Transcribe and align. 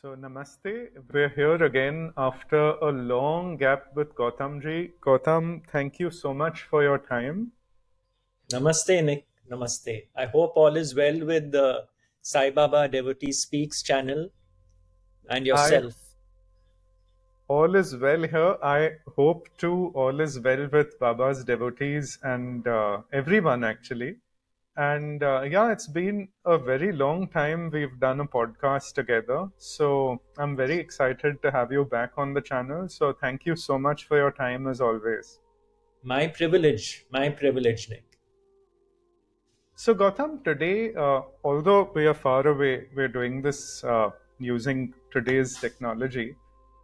So, 0.00 0.14
namaste. 0.14 0.90
We're 1.12 1.28
here 1.28 1.60
again 1.64 2.12
after 2.16 2.58
a 2.88 2.90
long 2.92 3.56
gap 3.56 3.86
with 3.96 4.14
Gautamji. 4.14 4.92
Gautam, 5.04 5.62
thank 5.72 5.98
you 5.98 6.08
so 6.12 6.32
much 6.32 6.62
for 6.70 6.84
your 6.84 6.98
time. 6.98 7.50
Namaste, 8.52 9.02
Nick. 9.02 9.26
Namaste. 9.50 10.04
I 10.16 10.26
hope 10.26 10.52
all 10.54 10.76
is 10.76 10.94
well 10.94 11.18
with 11.26 11.50
the 11.50 11.86
Sai 12.22 12.50
Baba 12.50 12.86
Devotee 12.86 13.32
Speaks 13.32 13.82
channel 13.82 14.28
and 15.28 15.44
yourself. 15.44 15.94
I, 15.96 17.52
all 17.52 17.74
is 17.74 17.96
well 17.96 18.22
here. 18.22 18.56
I 18.62 18.90
hope 19.16 19.48
too 19.58 19.90
all 19.96 20.20
is 20.20 20.38
well 20.38 20.68
with 20.70 20.96
Baba's 21.00 21.42
devotees 21.42 22.20
and 22.22 22.68
uh, 22.68 22.98
everyone 23.12 23.64
actually. 23.64 24.18
And 24.78 25.24
uh, 25.24 25.40
yeah, 25.42 25.72
it's 25.72 25.88
been 25.88 26.28
a 26.44 26.56
very 26.56 26.92
long 26.92 27.26
time 27.26 27.68
we've 27.72 27.98
done 27.98 28.20
a 28.20 28.24
podcast 28.24 28.92
together. 28.94 29.48
So 29.56 30.20
I'm 30.38 30.54
very 30.54 30.78
excited 30.78 31.42
to 31.42 31.50
have 31.50 31.72
you 31.72 31.84
back 31.84 32.12
on 32.16 32.32
the 32.32 32.40
channel. 32.40 32.88
So 32.88 33.12
thank 33.12 33.44
you 33.44 33.56
so 33.56 33.76
much 33.76 34.04
for 34.04 34.16
your 34.16 34.30
time 34.30 34.68
as 34.68 34.80
always. 34.80 35.40
My 36.04 36.28
privilege, 36.28 37.06
my 37.10 37.28
privilege, 37.28 37.90
Nick. 37.90 38.04
So, 39.74 39.94
Gautam, 39.94 40.44
today, 40.44 40.94
uh, 40.94 41.22
although 41.42 41.90
we 41.94 42.06
are 42.06 42.14
far 42.14 42.46
away, 42.46 42.86
we're 42.94 43.08
doing 43.08 43.42
this 43.42 43.82
uh, 43.82 44.10
using 44.38 44.94
today's 45.12 45.56
technology. 45.56 46.36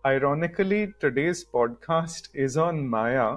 Ironically, 0.05 0.95
today's 0.99 1.45
podcast 1.45 2.29
is 2.35 2.57
on 2.57 2.89
Maya, 2.89 3.37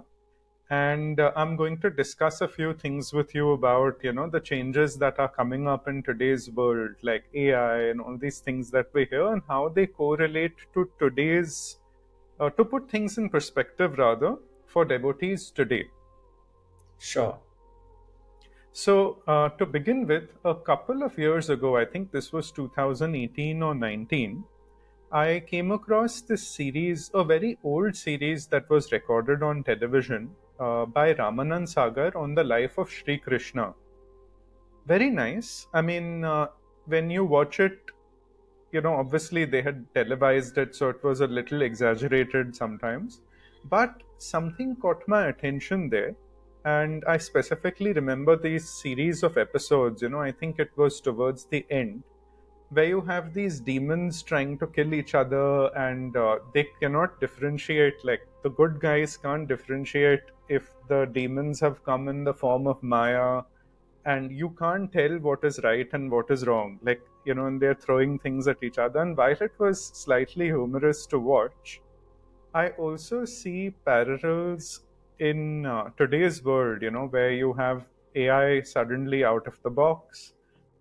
and 0.70 1.21
uh, 1.21 1.31
i'm 1.38 1.55
going 1.55 1.77
to 1.80 1.89
discuss 1.89 2.41
a 2.41 2.48
few 2.48 2.73
things 2.73 3.13
with 3.13 3.34
you 3.34 3.52
about 3.52 3.98
you 4.03 4.12
know 4.12 4.30
the 4.30 4.39
changes 4.39 4.98
that 4.98 5.17
are 5.17 5.30
coming 5.30 5.66
up 5.66 5.88
in 5.88 6.03
today's 6.03 6.49
world 6.52 6.91
like 7.02 7.23
ai 7.34 7.84
and 7.84 8.02
all 8.02 8.17
these 8.17 8.39
things 8.39 8.70
that 8.70 8.88
we 8.94 9.05
hear 9.05 9.31
and 9.31 9.41
how 9.48 9.70
they 9.70 9.88
correlate 9.88 10.55
to 10.73 10.89
today's 10.99 11.77
uh, 12.41 12.49
to 12.49 12.66
put 12.66 12.89
things 12.89 13.17
in 13.17 13.30
perspective 13.30 13.97
rather 13.97 14.36
for 14.67 14.86
devotees 14.86 15.50
today. 15.50 15.86
Sure. 17.00 17.39
So 18.73 19.23
uh, 19.25 19.50
to 19.50 19.66
begin 19.66 20.06
with 20.06 20.30
a 20.45 20.53
couple 20.53 21.02
of 21.02 21.17
years 21.17 21.50
ago 21.50 21.78
i 21.78 21.86
think 21.86 22.11
this 22.11 22.31
was 22.34 22.52
2018 22.52 23.63
or 23.63 23.73
19 23.73 24.44
I 25.09 25.41
came 25.47 25.72
across 25.72 26.19
this 26.19 26.45
series, 26.45 27.09
a 27.13 27.23
very 27.23 27.58
old 27.63 27.95
series 27.95 28.47
that 28.47 28.69
was 28.69 28.91
recorded 28.91 29.41
on 29.41 29.63
television 29.63 30.36
by 30.58 31.13
Ramanand 31.13 31.69
Sagar 31.69 32.16
on 32.17 32.36
the 32.36 32.44
life 32.44 32.77
of 32.77 32.89
Sri 32.89 33.17
Krishna. 33.17 33.73
Very 34.86 35.09
nice. 35.09 35.67
I 35.73 35.81
mean, 35.81 36.23
uh, 36.23 36.47
when 36.86 37.09
you 37.09 37.25
watch 37.25 37.59
it, 37.59 37.80
you 38.72 38.81
know, 38.81 38.95
obviously 38.95 39.45
they 39.45 39.61
had 39.61 39.85
televised 39.94 40.58
it, 40.58 40.75
so 40.75 40.89
it 40.89 41.03
was 41.03 41.22
a 41.22 41.28
little 41.28 41.61
exaggerated 41.61 42.55
sometimes. 42.55 43.22
But 43.69 44.03
something 44.17 44.75
caught 44.75 45.08
my 45.08 45.28
attention 45.28 45.89
there. 45.89 46.16
And 46.66 47.03
I 47.05 47.17
specifically 47.17 47.94
remember 47.94 48.35
these 48.35 48.67
series 48.69 49.23
of 49.23 49.38
episodes, 49.38 50.02
you 50.02 50.09
know, 50.09 50.22
I 50.22 50.31
think 50.31 50.59
it 50.59 50.72
was 50.75 51.00
towards 51.00 51.45
the 51.45 51.66
end 51.69 52.03
where 52.69 52.85
you 52.85 53.01
have 53.01 53.33
these 53.33 53.59
demons 53.59 54.21
trying 54.21 54.57
to 54.59 54.67
kill 54.67 54.93
each 54.93 55.15
other 55.15 55.67
and 55.75 56.15
uh, 56.17 56.39
they 56.53 56.67
cannot 56.81 57.19
differentiate 57.19 58.03
like 58.03 58.27
the 58.43 58.49
good 58.49 58.79
guys 58.79 59.17
can't 59.17 59.47
differentiate 59.47 60.21
if 60.49 60.69
the 60.88 61.05
demons 61.05 61.59
have 61.59 61.83
come 61.83 62.07
in 62.07 62.23
the 62.23 62.33
form 62.33 62.67
of 62.67 62.81
maya 62.83 63.41
and 64.05 64.31
you 64.31 64.49
can't 64.59 64.91
tell 64.91 65.17
what 65.19 65.43
is 65.43 65.59
right 65.63 65.89
and 65.91 66.09
what 66.09 66.31
is 66.31 66.45
wrong. 66.47 66.79
Like 66.81 67.01
you 67.25 67.33
know 67.33 67.47
and 67.47 67.61
they're 67.61 67.75
throwing 67.75 68.19
things 68.19 68.47
at 68.47 68.63
each 68.63 68.77
other. 68.77 69.01
And 69.01 69.17
while 69.17 69.41
it 69.41 69.51
was 69.57 69.83
slightly 69.83 70.45
humorous 70.45 71.05
to 71.07 71.19
watch 71.19 71.81
i 72.53 72.69
also 72.83 73.25
see 73.25 73.69
parallels 73.85 74.81
in 75.19 75.65
uh, 75.65 75.89
today's 75.97 76.43
world 76.43 76.81
you 76.81 76.91
know 76.91 77.07
where 77.07 77.31
you 77.31 77.53
have 77.53 77.85
ai 78.16 78.61
suddenly 78.61 79.23
out 79.23 79.45
of 79.47 79.59
the 79.63 79.69
box 79.69 80.33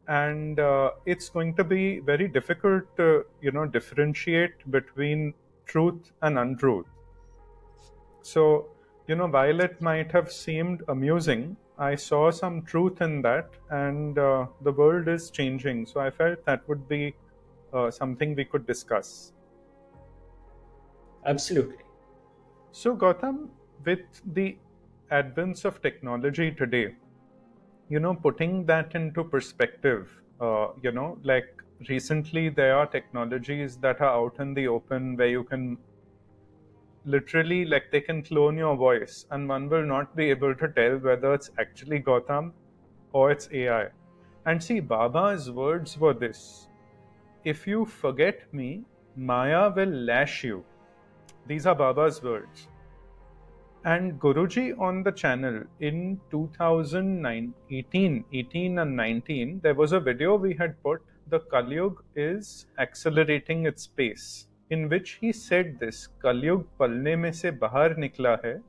and 0.08 0.60
uh, 0.60 0.90
it's 1.04 1.28
going 1.28 1.54
to 1.54 1.64
be 1.64 2.00
very 2.00 2.28
difficult 2.28 2.84
to 2.96 3.24
you 3.40 3.50
know 3.50 3.66
differentiate 3.66 4.70
between 4.70 5.34
truth 5.66 6.12
and 6.22 6.38
untruth. 6.38 6.86
So 8.22 8.68
you 9.06 9.16
know 9.16 9.26
while 9.26 9.60
it 9.60 9.80
might 9.80 10.10
have 10.12 10.32
seemed 10.32 10.82
amusing 10.88 11.56
i 11.78 11.94
saw 11.94 12.30
some 12.30 12.62
truth 12.62 13.00
in 13.02 13.20
that 13.22 13.50
and 13.70 14.18
uh, 14.18 14.46
the 14.62 14.72
world 14.72 15.08
is 15.08 15.30
changing. 15.30 15.86
So 15.86 16.00
i 16.00 16.10
felt 16.10 16.44
that 16.46 16.68
would 16.68 16.88
be 16.88 17.14
uh, 17.72 17.90
something 17.90 18.34
we 18.34 18.44
could 18.44 18.66
discuss. 18.66 19.32
Absolutely. 21.26 21.84
So 22.72 22.96
Gautam 22.96 23.48
with 23.84 24.22
the 24.32 24.56
advance 25.10 25.64
of 25.64 25.82
technology 25.82 26.50
today 26.50 26.94
you 27.88 28.00
know 28.00 28.14
putting 28.14 28.64
that 28.66 28.94
into 28.94 29.22
perspective 29.24 30.08
uh, 30.40 30.68
you 30.82 30.92
know 30.92 31.18
like 31.22 31.62
recently 31.88 32.48
there 32.48 32.76
are 32.76 32.86
technologies 32.86 33.76
that 33.76 34.00
are 34.00 34.14
out 34.20 34.40
in 34.40 34.54
the 34.54 34.66
open 34.66 35.16
where 35.16 35.28
you 35.28 35.44
can 35.44 35.76
literally 37.04 37.64
like 37.64 37.90
they 37.92 38.00
can 38.00 38.22
clone 38.22 38.56
your 38.56 38.76
voice 38.76 39.26
and 39.30 39.48
one 39.48 39.68
will 39.68 39.84
not 39.86 40.16
be 40.16 40.28
able 40.30 40.54
to 40.54 40.68
tell 40.68 40.96
whether 40.98 41.32
it's 41.34 41.50
actually 41.58 42.00
Gautam 42.00 42.52
or 43.12 43.30
it's 43.30 43.48
AI. 43.52 43.88
And 44.44 44.62
see, 44.62 44.80
Baba's 44.80 45.50
words 45.50 45.98
were 45.98 46.14
this 46.14 46.68
If 47.44 47.66
you 47.66 47.84
forget 47.84 48.52
me, 48.52 48.84
Maya 49.16 49.70
will 49.70 49.94
lash 50.08 50.42
you. 50.44 50.64
These 51.46 51.66
are 51.66 51.74
Baba's 51.74 52.22
words 52.22 52.68
And 53.85 54.19
Guruji 54.19 54.79
on 54.79 55.03
the 55.03 55.11
channel 55.11 55.63
in 55.79 56.19
2018, 56.29 58.25
18 58.33 58.79
and 58.79 58.95
19, 58.95 59.59
there 59.63 59.73
was 59.73 59.91
a 59.91 59.99
video 59.99 60.35
we 60.35 60.53
had 60.53 60.81
put, 60.83 61.01
the 61.29 61.39
Kalyug 61.39 61.95
is 62.15 62.67
accelerating 62.77 63.65
its 63.65 63.87
pace, 63.87 64.47
in 64.69 64.87
which 64.89 65.17
he 65.21 65.31
said 65.31 65.79
this, 65.79 66.09
Kalyug 66.23 66.65
palne 66.77 67.15
mein 67.19 67.33
se 67.33 67.49
bahar 67.51 67.95
nikla 67.95 68.37
hai 68.43 68.59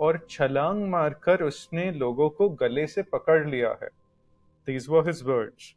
और 0.00 0.18
छलांग 0.30 0.84
मारकर 0.90 1.42
उसने 1.42 1.90
लोगों 1.92 2.28
को 2.38 2.48
गले 2.62 2.86
से 2.86 3.02
पकड़ 3.14 3.44
लिया 3.48 3.76
है 3.82 3.88
these 4.66 4.88
were 4.88 5.02
his 5.08 5.22
words 5.28 5.74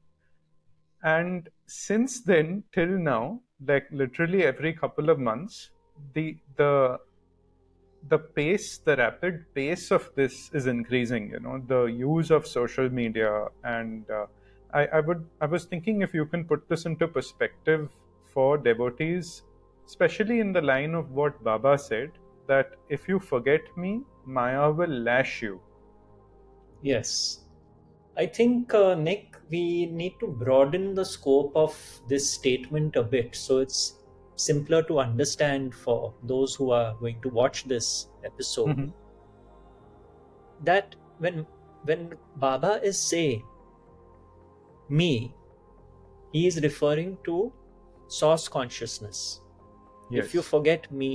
and 1.12 1.50
since 1.76 2.22
then 2.30 2.64
till 2.78 2.94
now 3.08 3.42
like 3.70 3.88
literally 4.02 4.44
every 4.44 4.74
couple 4.74 5.10
of 5.14 5.20
months 5.28 5.58
the 6.14 6.26
the 6.58 6.72
the 8.09 8.19
pace, 8.19 8.79
the 8.79 8.97
rapid 8.97 9.45
pace 9.55 9.91
of 9.91 10.11
this 10.15 10.51
is 10.53 10.67
increasing. 10.67 11.31
You 11.31 11.41
know, 11.41 11.63
the 11.67 11.85
use 11.85 12.31
of 12.31 12.47
social 12.47 12.89
media, 12.89 13.47
and 13.65 14.09
uh, 14.11 14.27
I, 14.73 14.87
I 14.87 15.01
would, 15.01 15.27
I 15.41 15.47
was 15.47 15.65
thinking 15.65 16.03
if 16.03 16.15
you 16.15 16.27
can 16.27 16.45
put 16.45 16.69
this 16.69 16.87
into 16.87 17.09
perspective 17.09 17.89
for 18.25 18.57
devotees, 18.57 19.43
especially 19.87 20.41
in 20.41 20.53
the 20.53 20.63
line 20.63 20.95
of 20.95 21.11
what 21.11 21.43
Baba 21.43 21.77
said, 21.79 22.13
that 22.47 22.75
if 22.89 23.09
you 23.09 23.19
forget 23.19 23.61
me, 23.77 24.03
Maya 24.25 24.71
will 24.71 24.91
lash 24.91 25.43
you. 25.43 25.61
Yes, 26.83 27.41
I 28.17 28.27
think 28.27 28.73
uh, 28.75 28.95
Nick, 28.95 29.37
we 29.51 29.87
need 29.87 30.15
to 30.21 30.27
broaden 30.27 30.95
the 30.95 31.05
scope 31.05 31.53
of 31.55 31.77
this 32.09 32.29
statement 32.29 32.97
a 32.97 33.03
bit, 33.03 33.35
so 33.35 33.59
it's 33.59 33.95
simpler 34.41 34.83
to 34.91 34.99
understand 34.99 35.75
for 35.75 36.15
those 36.33 36.55
who 36.55 36.71
are 36.71 36.95
going 37.01 37.21
to 37.21 37.29
watch 37.29 37.65
this 37.65 38.09
episode 38.25 38.69
mm-hmm. 38.69 38.89
that 40.69 40.95
when 41.19 41.47
when 41.91 42.13
baba 42.45 42.73
is 42.91 42.99
saying 42.99 43.43
me 45.01 45.11
he 46.33 46.47
is 46.47 46.61
referring 46.63 47.17
to 47.25 47.37
source 48.21 48.49
consciousness 48.57 49.41
yes. 50.11 50.25
if 50.25 50.35
you 50.35 50.43
forget 50.43 50.91
me 51.03 51.11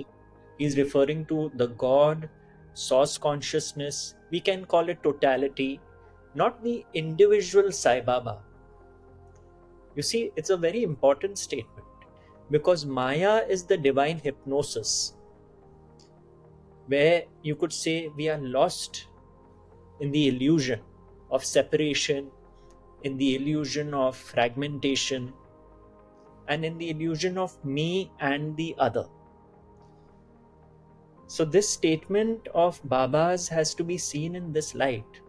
he 0.57 0.65
is 0.65 0.77
referring 0.77 1.25
to 1.33 1.51
the 1.55 1.67
god 1.85 2.29
source 2.73 3.17
consciousness 3.17 4.15
we 4.31 4.39
can 4.39 4.65
call 4.65 4.89
it 4.95 5.01
totality 5.03 5.79
not 6.43 6.63
the 6.63 6.75
individual 6.93 7.71
sai 7.71 7.99
baba 8.11 8.37
you 9.95 10.03
see 10.11 10.23
it's 10.35 10.49
a 10.49 10.57
very 10.67 10.83
important 10.83 11.37
statement 11.37 11.84
because 12.51 12.85
Maya 12.85 13.43
is 13.49 13.63
the 13.63 13.77
divine 13.77 14.19
hypnosis, 14.19 15.15
where 16.87 17.23
you 17.41 17.55
could 17.55 17.73
say 17.73 18.09
we 18.15 18.29
are 18.29 18.37
lost 18.39 19.07
in 19.99 20.11
the 20.11 20.27
illusion 20.27 20.81
of 21.31 21.43
separation, 21.43 22.29
in 23.03 23.17
the 23.17 23.35
illusion 23.35 23.93
of 23.93 24.15
fragmentation, 24.15 25.33
and 26.47 26.63
in 26.63 26.77
the 26.77 26.91
illusion 26.91 27.37
of 27.37 27.63
me 27.65 28.11
and 28.19 28.55
the 28.57 28.75
other. 28.77 29.07
So, 31.27 31.43
this 31.43 31.67
statement 31.67 32.47
of 32.53 32.79
Baba's 32.87 33.47
has 33.49 33.73
to 33.75 33.83
be 33.83 33.97
seen 33.97 34.35
in 34.35 34.53
this 34.53 34.75
light. 34.75 35.21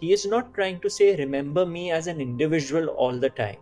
He 0.00 0.12
is 0.12 0.26
not 0.26 0.52
trying 0.54 0.80
to 0.80 0.90
say, 0.90 1.14
Remember 1.16 1.64
me 1.64 1.92
as 1.92 2.08
an 2.08 2.20
individual 2.20 2.88
all 2.88 3.16
the 3.18 3.30
time. 3.30 3.58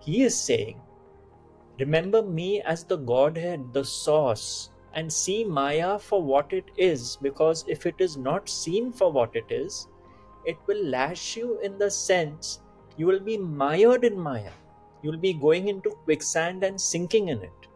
He 0.00 0.22
is 0.22 0.38
saying, 0.38 0.80
remember 1.80 2.22
me 2.22 2.62
as 2.62 2.84
the 2.84 2.96
Godhead, 2.96 3.72
the 3.72 3.84
source, 3.84 4.70
and 4.94 5.12
see 5.12 5.44
Maya 5.44 5.98
for 5.98 6.22
what 6.22 6.52
it 6.52 6.70
is, 6.76 7.16
because 7.22 7.64
if 7.68 7.86
it 7.86 7.94
is 7.98 8.16
not 8.16 8.48
seen 8.48 8.92
for 8.92 9.10
what 9.10 9.34
it 9.34 9.46
is, 9.50 9.88
it 10.44 10.58
will 10.66 10.84
lash 10.84 11.36
you 11.36 11.58
in 11.60 11.78
the 11.78 11.90
sense 11.90 12.60
you 12.96 13.06
will 13.06 13.20
be 13.20 13.38
mired 13.38 14.04
in 14.04 14.18
Maya. 14.18 14.52
You 15.02 15.10
will 15.10 15.18
be 15.18 15.32
going 15.32 15.68
into 15.68 15.90
quicksand 16.04 16.64
and 16.64 16.80
sinking 16.80 17.28
in 17.28 17.42
it. 17.42 17.68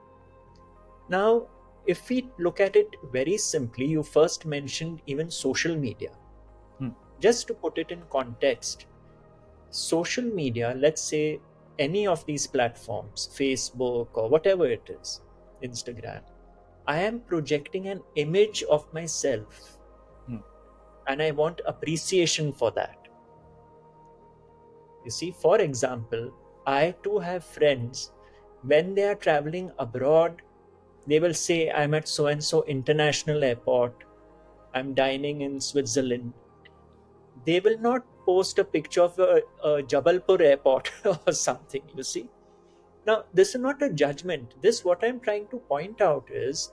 Now, 1.09 1.47
if 1.87 2.09
we 2.09 2.29
look 2.39 2.61
at 2.61 2.77
it 2.77 2.89
very 3.13 3.37
simply, 3.37 3.87
you 3.87 4.03
first 4.03 4.45
mentioned 4.45 5.01
even 5.07 5.31
social 5.31 5.77
media. 5.77 6.11
Hmm. 6.79 6.91
Just 7.21 7.47
to 7.47 7.55
put 7.55 7.79
it 7.79 7.91
in 7.91 8.03
context, 8.11 8.87
social 9.71 10.25
media, 10.25 10.75
let's 10.77 11.03
say 11.03 11.41
any 11.79 12.07
of 12.07 12.25
these 12.27 12.47
platforms, 12.47 13.29
Facebook 13.33 14.09
or 14.15 14.29
whatever 14.29 14.67
it 14.67 14.89
is, 15.01 15.21
Instagram, 15.63 16.23
I 16.87 17.01
am 17.01 17.21
projecting 17.21 17.89
an 17.89 18.03
image 18.17 18.63
of 18.65 18.93
myself. 18.93 19.79
Hmm. 20.27 20.39
And 21.09 21.23
I 21.23 21.31
want 21.31 21.61
appreciation 21.67 22.53
for 22.53 22.71
that. 22.73 22.99
You 25.05 25.11
see, 25.11 25.33
for 25.33 25.61
example, 25.61 26.33
I 26.67 26.95
too 27.03 27.19
have 27.19 27.45
friends 27.45 28.13
when 28.67 28.95
they 28.95 29.05
are 29.05 29.15
traveling 29.15 29.71
abroad, 29.79 30.41
they 31.07 31.21
will 31.21 31.35
say, 31.35 31.71
I'm 31.71 31.93
at 31.95 32.09
so 32.09 32.29
and 32.29 32.43
so 32.43 32.63
international 32.65 33.45
airport, 33.45 34.05
I'm 34.75 34.95
dining 34.95 35.43
in 35.43 35.61
Switzerland. 35.61 36.33
They 37.45 37.61
will 37.61 37.79
not 37.79 38.05
post 38.25 38.59
a 38.59 38.65
picture 38.65 39.03
of 39.03 39.19
a, 39.19 39.43
a 39.63 39.83
Jabalpur 39.83 40.41
airport 40.41 40.91
or 41.05 41.33
something, 41.33 41.83
you 41.97 42.03
see. 42.03 42.29
Now, 43.07 43.25
this 43.35 43.55
is 43.55 43.61
not 43.61 43.83
a 43.83 43.91
judgment. 43.91 44.55
This, 44.63 44.85
what 44.85 45.05
I'm 45.05 45.21
trying 45.21 45.49
to 45.49 45.59
point 45.59 46.01
out 46.01 46.29
is 46.31 46.73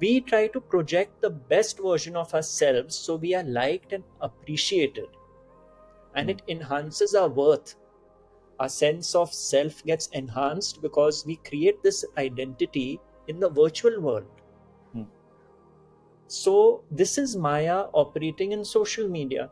we 0.00 0.20
try 0.20 0.46
to 0.48 0.60
project 0.60 1.20
the 1.20 1.30
best 1.30 1.80
version 1.80 2.16
of 2.16 2.32
ourselves 2.34 2.94
so 2.94 3.16
we 3.16 3.34
are 3.34 3.42
liked 3.42 3.92
and 3.92 4.04
appreciated. 4.20 5.08
And 6.14 6.30
it 6.30 6.42
enhances 6.48 7.14
our 7.14 7.28
worth. 7.28 7.74
Our 8.58 8.68
sense 8.68 9.14
of 9.14 9.32
self 9.32 9.84
gets 9.84 10.08
enhanced 10.08 10.82
because 10.82 11.24
we 11.26 11.36
create 11.36 11.82
this 11.82 12.04
identity 12.16 12.98
in 13.28 13.38
the 13.38 13.50
virtual 13.50 14.00
world. 14.00 14.26
Hmm. 14.92 15.02
So, 16.26 16.82
this 16.90 17.18
is 17.18 17.36
Maya 17.36 17.84
operating 17.92 18.52
in 18.52 18.64
social 18.64 19.06
media 19.06 19.50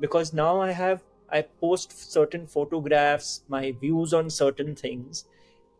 because 0.00 0.32
now 0.32 0.60
I 0.60 0.72
have 0.72 1.02
I 1.28 1.42
post 1.42 2.12
certain 2.12 2.46
photographs, 2.46 3.42
my 3.48 3.72
views 3.72 4.14
on 4.14 4.30
certain 4.30 4.76
things, 4.76 5.24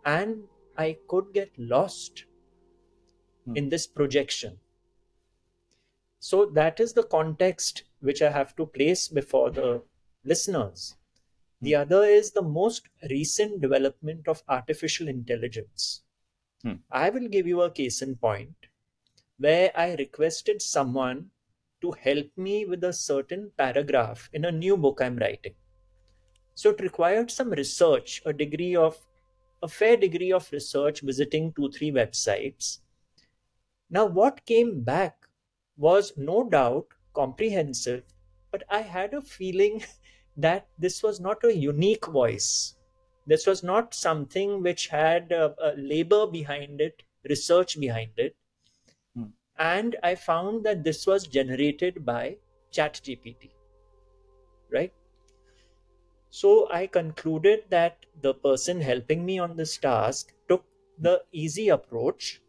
and 0.05 0.45
I 0.77 0.99
could 1.09 1.33
get 1.33 1.51
lost 1.59 2.25
Hmm. 3.47 3.57
in 3.57 3.69
this 3.69 3.87
projection. 3.87 4.59
So 6.19 6.47
that 6.47 6.81
is 6.81 6.93
the 6.93 7.05
context 7.05 7.85
which 8.01 8.21
I 8.21 8.31
have 8.31 8.55
to 8.57 8.67
place 8.67 9.09
before 9.09 9.51
the 9.51 9.83
listeners. 10.25 10.97
The 11.61 11.75
other 11.77 12.05
is 12.05 12.33
the 12.33 12.43
most 12.43 12.89
recent 13.09 13.61
development 13.61 14.29
of 14.29 14.43
artificial 14.49 15.09
intelligence. 15.09 16.03
Hmm. 16.63 16.75
I 16.91 17.11
will 17.11 17.29
give 17.29 17.47
you 17.47 17.63
a 17.63 17.71
case 17.71 18.03
in 18.03 18.17
point 18.17 18.57
where 19.39 19.71
I 19.79 19.95
requested 19.95 20.61
someone 20.61 21.31
to 21.83 21.93
help 21.93 22.27
me 22.37 22.65
with 22.65 22.85
a 22.85 22.93
certain 22.93 23.51
paragraph 23.57 24.29
in 24.33 24.45
a 24.45 24.53
new 24.53 24.77
book 24.77 25.01
I'm 25.01 25.17
writing. 25.17 25.55
So 26.55 26.71
it 26.71 26.81
required 26.81 27.31
some 27.31 27.51
research, 27.51 28.23
a 28.25 28.33
degree 28.33 28.75
of 28.77 28.99
a 29.63 29.69
fair 29.69 29.97
degree 29.97 30.33
of 30.33 30.51
research, 30.53 31.01
visiting 31.01 31.53
two, 31.53 31.71
three 31.71 31.91
websites. 31.91 32.79
Now, 33.91 34.07
what 34.07 34.45
came 34.47 34.83
back 34.83 35.27
was 35.77 36.13
no 36.17 36.49
doubt 36.49 36.87
comprehensive, 37.15 38.05
but 38.51 38.65
I 38.71 38.81
had 38.81 39.15
a 39.15 39.23
feeling 39.23 39.85
that 40.37 40.69
this 40.79 41.03
was 41.03 41.21
not 41.21 41.45
a 41.45 41.57
unique 41.57 42.07
voice. 42.07 42.75
This 43.27 43.47
was 43.47 43.63
not 43.63 43.95
something 43.95 44.63
which 44.63 44.89
had 44.89 45.33
a, 45.33 45.55
a 45.61 45.75
labor 45.77 46.27
behind 46.27 46.81
it, 46.81 47.03
research 47.29 47.79
behind 47.81 48.13
it. 48.17 48.37
Hmm. 49.59 49.63
And 49.63 49.97
I 50.03 50.15
found 50.15 50.65
that 50.65 50.85
this 50.85 51.07
was 51.07 51.27
generated 51.27 52.05
by 52.05 52.37
ChatGPT. 52.73 53.51
Right? 54.71 54.93
So 56.31 56.69
I 56.71 56.87
concluded 56.87 57.65
that 57.71 58.07
the 58.21 58.35
person 58.35 58.81
helping 58.81 59.25
me 59.25 59.39
on 59.39 59.57
this 59.57 59.77
task 59.79 60.35
took 60.49 60.65
the 60.99 61.25
easy 61.33 61.69
approach, 61.69 62.43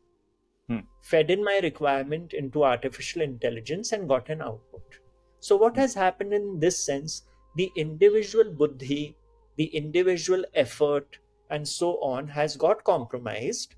Hmm. 0.69 0.80
fed 1.01 1.31
in 1.31 1.44
my 1.44 1.59
requirement 1.59 2.33
into 2.33 2.63
artificial 2.63 3.21
intelligence, 3.21 3.94
and 3.94 4.07
got 4.10 4.30
an 4.30 4.42
output. 4.42 5.00
So, 5.39 5.56
what 5.56 5.77
has 5.77 5.94
happened 5.94 6.33
in 6.33 6.60
this 6.60 6.77
sense? 6.77 7.24
The 7.56 7.71
individual 7.75 8.51
buddhi, 8.51 9.15
the 9.56 9.65
individual 9.65 10.44
effort, 10.53 11.19
and 11.50 11.68
so 11.68 12.01
on 12.01 12.27
has 12.27 12.57
got 12.57 12.83
compromised, 12.83 13.75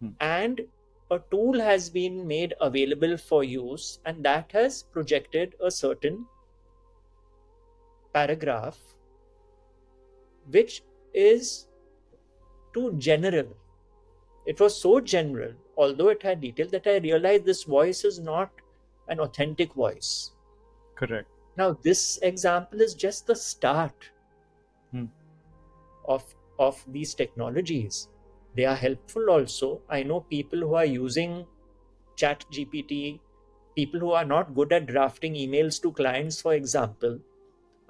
Hmm. 0.00 0.10
and 0.20 0.68
a 1.10 1.20
tool 1.30 1.58
has 1.60 1.90
been 1.90 2.26
made 2.26 2.54
available 2.60 3.16
for 3.16 3.42
use, 3.44 3.98
and 4.04 4.24
that 4.24 4.52
has 4.52 4.82
projected 4.82 5.54
a 5.62 5.70
certain 5.70 6.26
paragraph 8.12 8.78
which 10.50 10.82
is 11.14 11.68
too 12.74 12.92
general. 12.98 13.56
It 14.46 14.58
was 14.60 14.80
so 14.80 15.00
general, 15.00 15.52
although 15.76 16.08
it 16.08 16.22
had 16.22 16.40
detail, 16.40 16.68
that 16.68 16.86
I 16.86 16.96
realized 16.98 17.44
this 17.44 17.64
voice 17.64 18.04
is 18.04 18.18
not 18.18 18.50
an 19.08 19.20
authentic 19.20 19.74
voice. 19.74 20.32
Correct. 20.94 21.28
Now, 21.56 21.72
this 21.82 22.18
example 22.22 22.80
is 22.80 22.94
just 22.94 23.26
the 23.26 23.36
start 23.36 24.10
Hmm. 24.92 25.04
of, 26.08 26.24
of 26.58 26.84
these 26.88 27.14
technologies. 27.14 28.08
They 28.54 28.64
are 28.64 28.76
helpful 28.76 29.30
also. 29.30 29.82
I 29.88 30.02
know 30.02 30.20
people 30.20 30.60
who 30.60 30.74
are 30.74 30.84
using 30.84 31.46
Chat 32.16 32.44
GPT, 32.50 33.22
people 33.76 34.00
who 34.00 34.12
are 34.12 34.24
not 34.24 34.54
good 34.54 34.72
at 34.72 34.86
drafting 34.86 35.34
emails 35.34 35.80
to 35.82 35.92
clients, 35.92 36.40
for 36.42 36.54
example, 36.54 37.20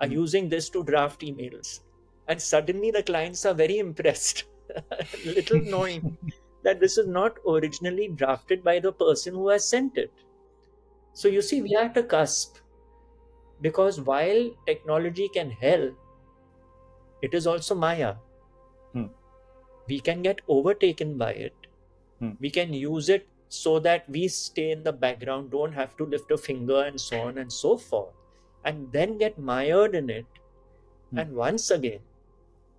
are 0.01 0.07
Hmm. 0.07 0.13
using 0.13 0.49
this 0.49 0.71
to 0.71 0.85
draft 0.85 1.21
emails. 1.23 1.81
And 2.29 2.41
suddenly 2.43 2.91
the 2.91 3.03
clients 3.03 3.45
are 3.47 3.55
very 3.55 3.79
impressed, 3.79 4.45
little 5.25 5.63
knowing 5.63 6.05
that 6.65 6.81
this 6.81 6.99
is 6.99 7.07
not 7.09 7.39
originally 7.49 8.09
drafted 8.09 8.65
by 8.65 8.81
the 8.81 8.93
person 8.93 9.35
who 9.35 9.49
has 9.49 9.69
sent 9.69 9.99
it. 9.99 10.13
So 11.13 11.29
you 11.29 11.41
see, 11.41 11.63
we 11.63 11.77
are 11.77 11.85
at 11.85 11.97
a 11.97 12.03
cusp 12.03 12.57
because 13.61 14.01
while 14.01 14.51
technology 14.67 15.29
can 15.29 15.51
help, 15.51 15.97
it 17.23 17.35
is 17.35 17.47
also 17.47 17.75
Maya. 17.75 18.17
Hmm. 19.91 19.95
We 19.95 20.01
can 20.01 20.23
get 20.23 20.41
overtaken 20.49 21.19
by 21.19 21.33
it. 21.33 21.55
Hmm. 22.19 22.31
We 22.41 22.51
can 22.51 22.73
use 22.73 23.09
it 23.09 23.27
so 23.49 23.79
that 23.81 24.09
we 24.09 24.29
stay 24.29 24.71
in 24.71 24.85
the 24.85 24.93
background, 24.93 25.51
don't 25.51 25.73
have 25.73 25.97
to 25.97 26.07
lift 26.07 26.31
a 26.31 26.39
finger, 26.39 26.85
and 26.85 27.01
so 27.01 27.21
on 27.21 27.39
and 27.39 27.53
so 27.53 27.77
forth, 27.77 28.15
and 28.65 28.93
then 28.93 29.19
get 29.19 29.39
mired 29.39 29.95
in 29.95 30.11
it. 30.11 30.27
Hmm. 31.11 31.19
And 31.19 31.35
once 31.35 31.71
again, 31.71 32.01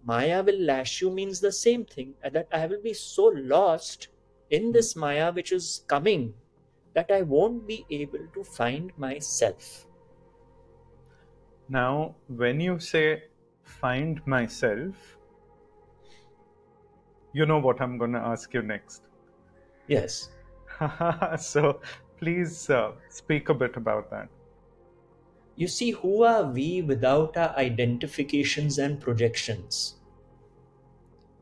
Maya 0.03 0.43
will 0.43 0.59
lash 0.59 1.01
you 1.01 1.11
means 1.11 1.41
the 1.41 1.51
same 1.51 1.85
thing, 1.85 2.15
and 2.23 2.33
that 2.33 2.47
I 2.51 2.65
will 2.65 2.81
be 2.81 2.93
so 2.93 3.25
lost 3.25 4.07
in 4.49 4.71
this 4.71 4.95
Maya 4.95 5.31
which 5.31 5.51
is 5.51 5.83
coming 5.87 6.33
that 6.93 7.11
I 7.11 7.21
won't 7.21 7.67
be 7.67 7.85
able 7.89 8.27
to 8.33 8.43
find 8.43 8.91
myself. 8.97 9.85
Now, 11.69 12.15
when 12.27 12.59
you 12.59 12.79
say 12.79 13.23
find 13.63 14.25
myself, 14.25 15.17
you 17.33 17.45
know 17.45 17.59
what 17.59 17.81
I'm 17.81 17.97
going 17.97 18.13
to 18.13 18.19
ask 18.19 18.53
you 18.53 18.61
next. 18.61 19.03
Yes. 19.87 20.29
so 21.39 21.79
please 22.17 22.69
uh, 22.69 22.91
speak 23.09 23.49
a 23.49 23.53
bit 23.53 23.75
about 23.77 24.09
that. 24.11 24.29
You 25.55 25.67
see, 25.67 25.91
who 25.91 26.23
are 26.23 26.43
we 26.43 26.81
without 26.81 27.37
our 27.37 27.55
identifications 27.57 28.77
and 28.79 28.99
projections? 28.99 29.95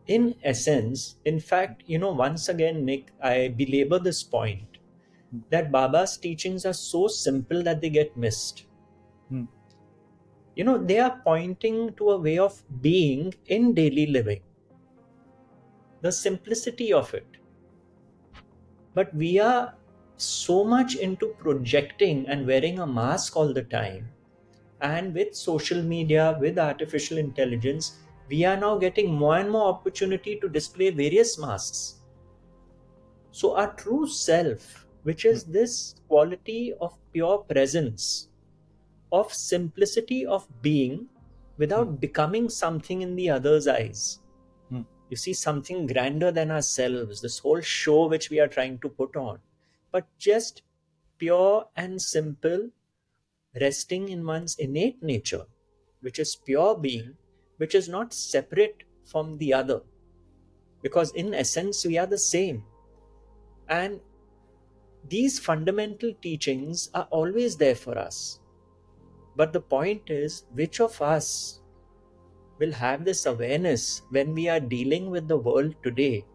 In 0.08 0.36
essence, 0.44 1.18
in 1.26 1.40
fact, 1.40 1.84
you 1.86 2.00
know, 2.00 2.12
once 2.12 2.50
again, 2.50 2.84
Nick, 2.84 3.12
I 3.22 3.50
belabor 3.50 4.00
this 4.00 4.24
point 4.24 4.80
that 5.52 5.72
Baba's 5.72 6.18
teachings 6.18 6.66
are 6.66 6.74
so 6.74 7.08
simple 7.08 7.62
that 7.64 7.82
they 7.82 7.90
get 7.90 8.18
missed. 8.18 8.66
Hmm. 9.30 9.46
You 10.56 10.64
know, 10.64 10.78
they 10.78 11.00
are 11.00 11.22
pointing 11.24 11.94
to 11.94 12.12
a 12.12 12.18
way 12.18 12.40
of 12.40 12.62
being 12.82 13.34
in 13.46 13.74
daily 13.74 14.08
living, 14.08 14.42
the 16.02 16.12
simplicity 16.12 16.94
of 16.94 17.14
it. 17.14 17.28
But 18.94 19.14
we 19.14 19.40
are 19.40 19.76
so 20.18 20.64
much 20.64 20.96
into 20.96 21.28
projecting 21.40 22.28
and 22.28 22.46
wearing 22.46 22.80
a 22.80 22.88
mask 22.88 23.36
all 23.36 23.54
the 23.54 23.64
time. 23.64 24.10
And 24.82 25.14
with 25.14 25.36
social 25.36 25.82
media, 25.82 26.38
with 26.40 26.58
artificial 26.58 27.18
intelligence, 27.18 28.00
we 28.30 28.46
are 28.46 28.58
now 28.58 28.78
getting 28.78 29.14
more 29.14 29.38
and 29.38 29.50
more 29.50 29.68
opportunity 29.68 30.40
to 30.40 30.48
display 30.48 30.90
various 30.92 31.38
masks. 31.38 31.96
So, 33.32 33.56
our 33.56 33.74
true 33.74 34.08
self, 34.08 34.86
which 35.04 35.26
is 35.26 35.44
hmm. 35.44 35.52
this 35.52 35.96
quality 36.08 36.74
of 36.80 36.98
pure 37.12 37.40
presence, 37.40 38.30
of 39.12 39.34
simplicity 39.34 40.26
of 40.26 40.48
being 40.62 41.08
without 41.58 41.88
hmm. 41.88 41.96
becoming 41.96 42.50
something 42.50 43.02
in 43.02 43.16
the 43.16 43.30
other's 43.30 43.68
eyes. 43.68 44.19
You 45.10 45.18
see, 45.18 45.34
something 45.34 45.88
grander 45.88 46.32
than 46.32 46.52
ourselves, 46.52 47.22
this 47.22 47.40
whole 47.40 47.62
show 47.62 48.08
which 48.08 48.30
we 48.30 48.40
are 48.40 48.48
trying 48.48 48.78
to 48.80 48.90
put 48.90 49.16
on, 49.16 49.40
but 49.92 50.06
just 50.18 50.62
pure 51.18 51.66
and 51.76 52.02
simple, 52.02 52.70
resting 53.60 54.10
in 54.10 54.26
one's 54.26 54.56
innate 54.58 55.02
nature, 55.02 55.46
which 56.02 56.20
is 56.20 56.36
pure 56.36 56.78
being, 56.78 57.16
which 57.58 57.74
is 57.74 57.90
not 57.90 58.14
separate 58.14 58.84
from 59.06 59.38
the 59.40 59.54
other. 59.54 59.82
Because 60.82 61.12
in 61.12 61.34
essence, 61.34 61.86
we 61.86 61.98
are 61.98 62.06
the 62.06 62.18
same. 62.18 62.64
And 63.68 64.00
these 65.08 65.40
fundamental 65.40 66.14
teachings 66.22 66.90
are 66.94 67.08
always 67.10 67.58
there 67.58 67.76
for 67.76 67.98
us. 67.98 68.40
But 69.36 69.54
the 69.54 69.62
point 69.62 70.10
is, 70.10 70.44
which 70.54 70.80
of 70.80 71.02
us 71.02 71.59
will 72.60 72.72
have 72.72 73.06
this 73.06 73.26
awareness 73.26 74.02
when 74.10 74.34
we 74.34 74.50
are 74.50 74.60
dealing 74.60 75.10
with 75.10 75.28
the 75.28 75.38
world 75.38 75.76
today? 75.84 76.26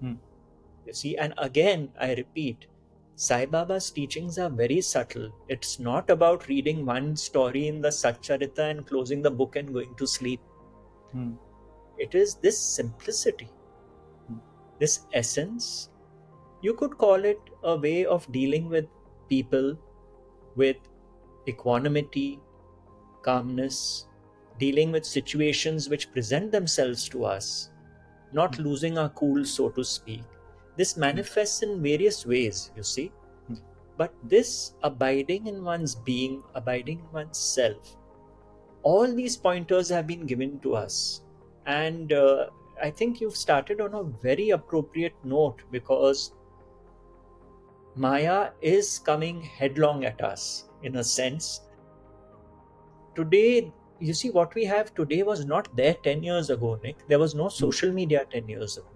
Hmm. 0.00 0.14
You 0.86 0.92
see, 0.92 1.16
and 1.16 1.34
again, 1.38 1.90
I 2.00 2.14
repeat, 2.14 2.66
Sai 3.16 3.46
Baba's 3.46 3.90
teachings 3.90 4.38
are 4.38 4.48
very 4.48 4.80
subtle. 4.80 5.30
It's 5.48 5.78
not 5.78 6.08
about 6.08 6.48
reading 6.48 6.86
one 6.86 7.16
story 7.16 7.68
in 7.68 7.82
the 7.82 7.88
Satcharita 7.88 8.70
and 8.70 8.86
closing 8.86 9.20
the 9.22 9.30
book 9.30 9.56
and 9.56 9.72
going 9.72 9.94
to 9.96 10.06
sleep. 10.06 10.40
Hmm. 11.12 11.32
It 11.98 12.14
is 12.14 12.34
this 12.36 12.58
simplicity, 12.58 13.48
Hmm. 14.28 14.38
this 14.78 15.06
essence. 15.12 15.90
You 16.62 16.74
could 16.74 16.96
call 16.98 17.24
it 17.24 17.38
a 17.62 17.76
way 17.76 18.04
of 18.04 18.30
dealing 18.32 18.68
with 18.68 18.86
people 19.28 19.76
with 20.56 20.76
equanimity, 21.46 22.40
calmness, 23.22 24.06
dealing 24.60 24.92
with 24.92 25.04
situations 25.06 25.88
which 25.88 26.12
present 26.12 26.52
themselves 26.52 27.08
to 27.08 27.24
us, 27.24 27.70
not 28.32 28.56
Hmm. 28.56 28.64
losing 28.64 28.98
our 28.98 29.08
cool, 29.10 29.44
so 29.44 29.70
to 29.70 29.84
speak. 29.84 30.22
This 30.76 30.96
manifests 30.96 31.62
in 31.62 31.82
various 31.82 32.24
ways, 32.26 32.70
you 32.76 32.82
see. 32.82 33.12
Hmm. 33.48 33.56
But 33.96 34.14
this 34.22 34.74
abiding 34.82 35.46
in 35.46 35.64
one's 35.64 35.94
being, 35.94 36.42
abiding 36.54 37.00
in 37.00 37.12
one's 37.12 37.38
self, 37.38 37.96
all 38.82 39.12
these 39.22 39.36
pointers 39.36 39.88
have 39.90 40.06
been 40.06 40.26
given 40.26 40.58
to 40.60 40.74
us. 40.76 41.22
And 41.66 42.12
uh, 42.12 42.46
I 42.82 42.90
think 42.90 43.20
you've 43.20 43.36
started 43.36 43.80
on 43.80 43.94
a 43.94 44.02
very 44.02 44.50
appropriate 44.50 45.14
note 45.22 45.62
because 45.70 46.32
Maya 47.94 48.52
is 48.62 48.98
coming 48.98 49.42
headlong 49.42 50.04
at 50.04 50.22
us 50.22 50.70
in 50.82 50.96
a 50.96 51.04
sense. 51.04 51.60
Today, 53.14 53.72
you 54.00 54.14
see, 54.14 54.30
what 54.30 54.54
we 54.54 54.64
have 54.64 54.94
today 54.94 55.22
was 55.22 55.44
not 55.44 55.74
there 55.76 55.94
10 55.94 56.22
years 56.22 56.50
ago, 56.50 56.78
Nick. 56.82 57.06
There 57.06 57.18
was 57.18 57.34
no 57.34 57.48
social 57.48 57.92
media 57.92 58.24
10 58.30 58.48
years 58.48 58.78
ago. 58.78 58.88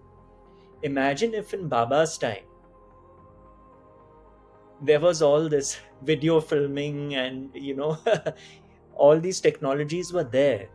Imagine 0.82 1.34
if 1.34 1.52
in 1.54 1.68
Baba's 1.68 2.16
time, 2.18 2.44
there 4.80 5.00
was 5.00 5.23
all 5.23 5.49
this 5.49 5.78
video 6.02 6.40
filming 6.40 7.14
and, 7.14 7.50
you 7.54 7.75
know, 7.75 7.99
all 8.96 9.20
these 9.20 9.40
technologies 9.40 10.12
were 10.12 10.25
there. 10.25 10.68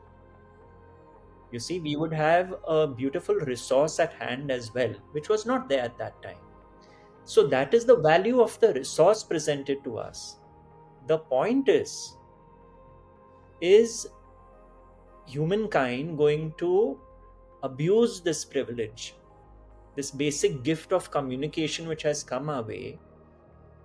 You 1.52 1.60
see, 1.60 1.80
we 1.80 1.96
would 1.96 2.14
have 2.14 2.54
a 2.68 2.86
beautiful 2.86 3.36
resource 3.36 4.00
at 4.00 4.14
hand 4.14 4.52
as 4.52 4.72
well, 4.74 4.94
which 5.12 5.30
was 5.30 5.48
not 5.48 5.68
there 5.68 5.82
at 5.82 5.98
that 5.98 6.22
time. 6.22 6.38
So, 7.26 7.48
that 7.48 7.74
is 7.74 7.86
the 7.86 7.98
value 7.98 8.42
of 8.42 8.60
the 8.60 8.74
resource 8.74 9.24
presented 9.24 9.84
to 9.84 9.98
us. 9.98 10.38
The 11.08 11.18
point 11.18 11.68
is, 11.70 12.16
is 13.62 14.08
humankind 15.30 16.18
going 16.18 16.54
to 16.58 17.00
abuse 17.64 18.22
this 18.22 18.44
privilege, 18.44 19.16
this 19.96 20.12
basic 20.12 20.64
gift 20.64 20.92
of 20.92 21.12
communication 21.12 21.88
which 21.88 22.04
has 22.04 22.24
come 22.24 22.50
our 22.50 22.64
way? 22.64 22.98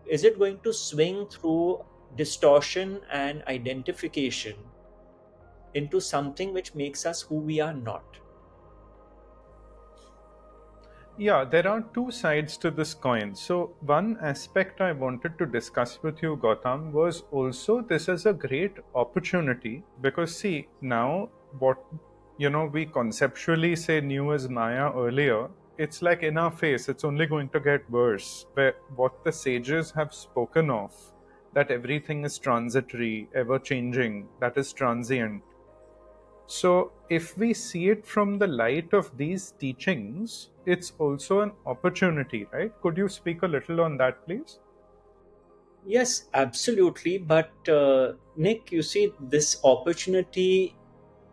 Is 0.06 0.24
it 0.24 0.38
going 0.38 0.60
to 0.60 0.72
swing 0.72 1.26
through 1.26 1.84
distortion 2.16 3.00
and 3.10 3.42
identification 3.48 4.54
into 5.74 6.00
something 6.00 6.54
which 6.54 6.74
makes 6.74 7.04
us 7.04 7.22
who 7.22 7.36
we 7.36 7.60
are 7.60 7.74
not? 7.74 8.04
Yeah, 11.16 11.44
there 11.44 11.68
are 11.68 11.82
two 11.94 12.10
sides 12.10 12.56
to 12.58 12.70
this 12.70 12.92
coin. 12.94 13.34
So, 13.36 13.74
one 13.80 14.16
aspect 14.20 14.80
I 14.80 14.92
wanted 14.92 15.38
to 15.38 15.46
discuss 15.46 16.02
with 16.02 16.22
you, 16.22 16.36
Gautam, 16.36 16.90
was 16.92 17.22
also 17.30 17.82
this 17.82 18.08
is 18.08 18.26
a 18.26 18.32
great 18.32 18.72
opportunity 18.94 19.84
because, 20.00 20.36
see, 20.36 20.68
now 20.80 21.30
what 21.58 21.78
you 22.36 22.50
know, 22.50 22.64
we 22.66 22.86
conceptually 22.86 23.76
say 23.76 24.00
new 24.00 24.32
is 24.32 24.48
Maya 24.48 24.90
earlier, 24.92 25.48
it's 25.78 26.02
like 26.02 26.22
in 26.22 26.36
our 26.36 26.50
face, 26.50 26.88
it's 26.88 27.04
only 27.04 27.26
going 27.26 27.48
to 27.50 27.60
get 27.60 27.88
worse. 27.90 28.46
Where 28.54 28.74
what 28.96 29.24
the 29.24 29.32
sages 29.32 29.92
have 29.92 30.12
spoken 30.12 30.70
of, 30.70 30.92
that 31.52 31.70
everything 31.70 32.24
is 32.24 32.38
transitory, 32.38 33.28
ever 33.34 33.58
changing, 33.58 34.28
that 34.40 34.58
is 34.58 34.72
transient. 34.72 35.42
So, 36.46 36.92
if 37.10 37.36
we 37.36 37.52
see 37.52 37.90
it 37.90 38.06
from 38.06 38.38
the 38.38 38.46
light 38.46 38.94
of 38.94 39.16
these 39.18 39.52
teachings, 39.58 40.50
it's 40.64 40.92
also 40.98 41.40
an 41.40 41.52
opportunity, 41.66 42.46
right? 42.50 42.72
Could 42.80 42.96
you 42.96 43.08
speak 43.08 43.42
a 43.42 43.46
little 43.46 43.80
on 43.82 43.98
that, 43.98 44.24
please? 44.24 44.58
Yes, 45.86 46.28
absolutely. 46.34 47.18
But 47.18 47.52
uh, 47.68 48.14
Nick, 48.36 48.72
you 48.72 48.82
see, 48.82 49.12
this 49.20 49.60
opportunity 49.64 50.76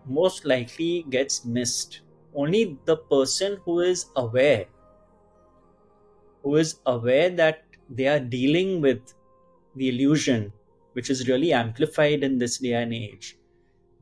most 0.06 0.46
likely 0.46 1.06
gets 1.10 1.46
missed. 1.46 2.01
Only 2.34 2.77
the 2.86 2.98
person 2.98 3.60
who 3.65 3.80
is 3.82 4.06
aware, 4.15 4.65
who 6.44 6.56
is 6.56 6.80
aware 6.86 7.30
that 7.30 7.63
they 7.89 8.08
are 8.08 8.20
dealing 8.20 8.82
with 8.82 9.13
the 9.75 9.89
illusion, 9.89 10.51
which 10.94 11.10
is 11.10 11.27
really 11.27 11.53
amplified 11.53 12.24
in 12.24 12.38
this 12.38 12.58
day 12.58 12.74
and 12.74 12.94
age, 12.94 13.38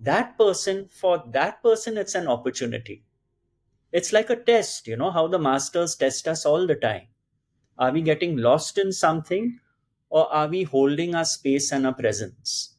that 0.02 0.38
person, 0.38 0.88
for 0.88 1.24
that 1.32 1.62
person, 1.64 1.98
it's 1.98 2.16
an 2.16 2.28
opportunity. 2.28 3.04
It's 3.92 4.14
like 4.14 4.30
a 4.30 4.36
test, 4.36 4.88
you 4.88 4.98
know, 4.98 5.12
how 5.12 5.28
the 5.28 5.40
masters 5.40 5.96
test 5.96 6.28
us 6.28 6.46
all 6.46 6.68
the 6.68 6.76
time. 6.76 7.08
Are 7.78 7.92
we 7.92 8.02
getting 8.02 8.38
lost 8.38 8.78
in 8.78 8.92
something 8.92 9.60
or 10.10 10.32
are 10.34 10.48
we 10.48 10.64
holding 10.64 11.16
our 11.16 11.26
space 11.26 11.72
and 11.72 11.86
our 11.88 11.94
presence? 11.94 12.76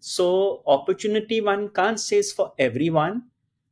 So, 0.00 0.62
opportunity 0.66 1.40
one 1.40 1.70
can't 1.70 2.00
say 2.00 2.18
is 2.18 2.32
for 2.32 2.52
everyone. 2.58 3.24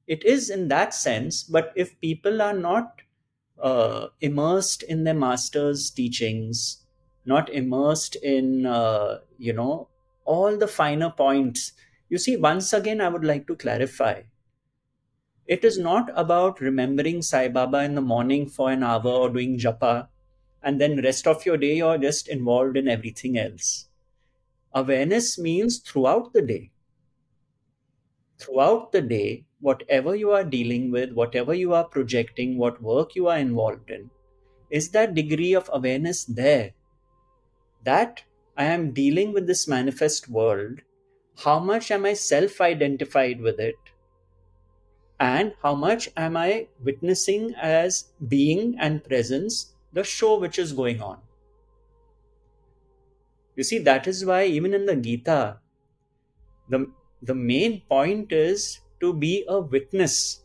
It 0.07 0.25
is 0.25 0.51
in 0.51 0.69
that 0.69 0.95
sense, 0.95 1.43
but 1.43 1.73
if 1.77 2.01
people 2.01 2.43
are 2.43 2.55
not 2.55 3.03
uh, 3.61 4.09
immersed 4.21 4.83
in 4.83 5.05
their 5.05 5.15
master's 5.15 5.91
teachings, 5.91 6.85
not 7.25 7.49
immersed 7.51 8.17
in, 8.17 8.67
uh, 8.67 9.21
you 9.39 9.53
know, 9.53 9.89
all 10.25 10.57
the 10.57 10.69
finer 10.69 11.11
points, 11.11 11.73
you 12.09 12.19
see, 12.19 12.37
once 12.37 12.73
again, 12.73 13.01
I 13.01 13.09
would 13.09 13.25
like 13.25 13.47
to 13.49 13.57
clarify. 13.57 14.23
It 15.47 15.65
is 15.65 15.79
not 15.79 16.11
about 16.15 16.61
remembering 16.61 17.23
Sai 17.23 17.49
Baba 17.49 17.85
in 17.85 17.95
the 17.95 18.01
morning 18.01 18.49
for 18.49 18.71
an 18.71 18.83
hour 18.83 19.07
or 19.07 19.31
doing 19.31 19.59
japa, 19.59 20.09
and 20.63 20.81
then 20.81 21.03
rest 21.03 21.27
of 21.27 21.47
your 21.47 21.57
day 21.57 21.77
you're 21.77 21.99
just 21.99 22.29
involved 22.29 22.77
in 22.77 22.89
everything 22.89 23.39
else. 23.39 23.89
Awareness 24.73 25.39
means 25.39 25.79
throughout 25.79 26.33
the 26.33 26.43
day. 26.43 26.71
Throughout 28.39 28.93
the 28.93 29.01
day, 29.01 29.45
whatever 29.61 30.15
you 30.15 30.33
are 30.33 30.45
dealing 30.45 30.91
with, 30.91 31.13
whatever 31.13 31.55
you 31.55 31.73
are 31.73 31.85
projecting, 31.85 32.59
what 32.59 32.83
work 32.83 33.15
you 33.15 33.29
are 33.29 33.39
involved 33.39 33.91
in, 33.91 34.11
is 34.71 34.91
that 34.91 35.15
degree 35.15 35.55
of 35.55 35.71
awareness 35.73 36.25
there? 36.25 36.73
That 37.85 38.25
I 38.57 38.65
am 38.65 38.93
dealing 38.93 39.33
with 39.33 39.47
this 39.47 39.69
manifest 39.69 40.29
world. 40.29 40.81
How 41.45 41.59
much 41.59 41.91
am 41.91 42.07
I 42.07 42.15
self 42.15 42.61
identified 42.61 43.41
with 43.41 43.61
it? 43.61 43.77
And 45.21 45.55
how 45.63 45.75
much 45.75 46.11
am 46.17 46.37
I 46.37 46.69
witnessing 46.83 47.55
as 47.55 48.07
being 48.29 48.77
and 48.79 49.03
presence 49.05 49.75
the 49.93 50.05
show 50.05 50.39
which 50.39 50.59
is 50.59 50.73
going 50.73 51.01
on? 51.01 51.19
You 53.55 53.65
see, 53.65 53.79
that 53.79 54.07
is 54.07 54.25
why 54.25 54.45
even 54.45 54.75
in 54.75 54.85
the 54.85 54.97
Gita, 54.97 55.59
the, 56.69 56.91
the 57.23 57.35
main 57.35 57.83
point 57.89 58.33
is 58.33 58.81
to 59.01 59.15
be 59.15 59.45
a 59.49 59.61
witness 59.61 60.43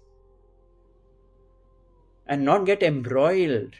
and 2.27 2.45
not 2.45 2.65
get 2.65 2.83
embroiled 2.83 3.75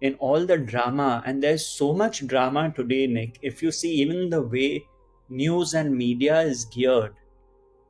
in 0.00 0.14
all 0.14 0.46
the 0.46 0.56
drama. 0.56 1.22
And 1.26 1.42
there's 1.42 1.66
so 1.66 1.92
much 1.92 2.26
drama 2.26 2.72
today, 2.74 3.06
Nick. 3.06 3.38
If 3.42 3.62
you 3.62 3.70
see 3.70 3.92
even 3.96 4.30
the 4.30 4.40
way 4.40 4.86
news 5.28 5.74
and 5.74 5.96
media 5.96 6.40
is 6.40 6.64
geared, 6.64 7.14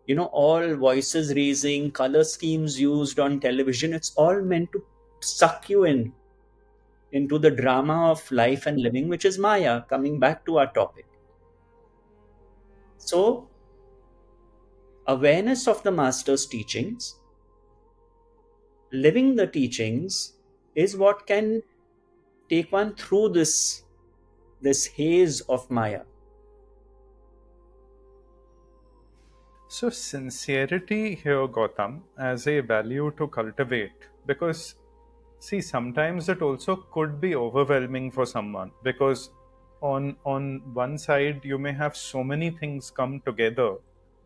you 0.08 0.14
know 0.14 0.30
all 0.42 0.74
voices 0.74 1.34
raising 1.34 1.90
color 1.90 2.24
schemes 2.24 2.80
used 2.80 3.20
on 3.20 3.38
television 3.40 3.92
it's 3.92 4.12
all 4.16 4.40
meant 4.40 4.72
to 4.72 4.82
suck 5.20 5.68
you 5.68 5.84
in 5.84 6.12
into 7.12 7.38
the 7.38 7.50
drama 7.50 8.10
of 8.10 8.30
life 8.32 8.64
and 8.66 8.80
living 8.80 9.08
which 9.08 9.26
is 9.26 9.38
maya 9.38 9.82
coming 9.90 10.18
back 10.18 10.44
to 10.46 10.58
our 10.58 10.72
topic. 10.72 11.06
So 12.96 13.48
awareness 15.06 15.68
of 15.68 15.82
the 15.82 15.92
master's 15.92 16.46
teachings 16.46 17.16
living 18.92 19.34
the 19.36 19.46
teachings 19.46 20.34
is 20.74 20.96
what 20.96 21.26
can 21.26 21.62
take 22.48 22.72
one 22.72 22.94
through 22.94 23.28
this 23.30 23.84
this 24.62 24.86
haze 24.86 25.40
of 25.42 25.70
maya 25.70 26.02
So, 29.68 29.90
sincerity 29.90 31.14
here, 31.14 31.46
Gautam, 31.46 32.00
as 32.18 32.46
a 32.46 32.60
value 32.60 33.12
to 33.18 33.28
cultivate, 33.28 34.06
because 34.26 34.74
see, 35.38 35.60
sometimes 35.60 36.28
it 36.28 36.42
also 36.42 36.76
could 36.76 37.20
be 37.20 37.34
overwhelming 37.36 38.10
for 38.10 38.26
someone 38.26 38.72
because 38.82 39.30
on 39.82 40.16
on 40.24 40.62
one 40.74 40.98
side 40.98 41.44
you 41.44 41.58
may 41.58 41.72
have 41.72 41.96
so 41.96 42.24
many 42.24 42.50
things 42.50 42.90
come 42.90 43.20
together 43.22 43.76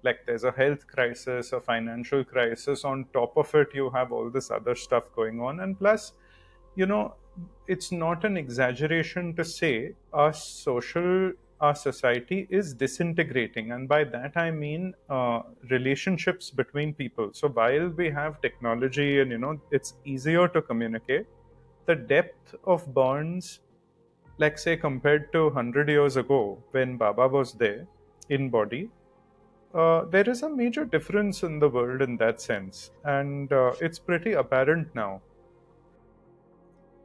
like 0.03 0.21
there's 0.27 0.45
a 0.45 0.53
health 0.53 0.87
crisis 0.87 1.53
a 1.53 1.61
financial 1.61 2.25
crisis 2.25 2.85
on 2.85 3.05
top 3.13 3.37
of 3.37 3.55
it 3.55 3.69
you 3.75 3.91
have 3.91 4.13
all 4.13 4.31
this 4.31 4.51
other 4.51 4.75
stuff 4.75 5.13
going 5.15 5.41
on 5.41 5.61
and 5.61 5.79
plus 5.79 6.15
you 6.75 6.87
know 6.87 7.15
it's 7.67 7.93
not 7.93 8.25
an 8.25 8.37
exaggeration 8.37 9.35
to 9.37 9.45
say 9.45 9.95
our 10.13 10.33
social 10.33 11.33
our 11.63 11.75
society 11.75 12.47
is 12.51 12.75
disintegrating. 12.75 13.73
And 13.73 13.89
by 13.89 14.05
that 14.05 14.37
i 14.37 14.51
mean 14.51 14.95
uh, 15.09 15.43
relationships 15.71 16.51
between 16.51 16.95
people. 16.95 17.31
So 17.33 17.49
while 17.49 17.89
we 17.89 18.11
have 18.11 18.41
technology 18.43 19.21
and 19.21 19.31
you 19.31 19.39
know 19.39 19.61
it's 19.71 19.95
easier 20.05 20.49
to 20.49 20.63
communicate 20.63 21.27
the 21.87 21.95
depth 21.97 22.55
of 22.65 22.93
bonds 22.95 23.61
like 24.39 24.59
say 24.59 24.77
compared 24.77 25.33
to 25.33 25.45
100 25.47 25.89
years 25.89 26.17
ago 26.17 26.59
when 26.71 26.97
baba 26.97 27.29
was 27.29 27.53
there 27.53 27.87
in 28.29 28.49
body 28.51 28.89
uh, 29.75 30.05
there 30.05 30.29
is 30.29 30.43
a 30.43 30.49
major 30.49 30.85
difference 30.85 31.43
in 31.43 31.59
the 31.59 31.69
world 31.69 32.03
in 32.03 32.17
that 32.19 32.41
sense. 32.41 32.91
And 33.05 33.53
uh, 33.53 33.73
it's 33.81 33.99
pretty 33.99 34.33
apparent 34.33 34.95
now. 34.95 35.23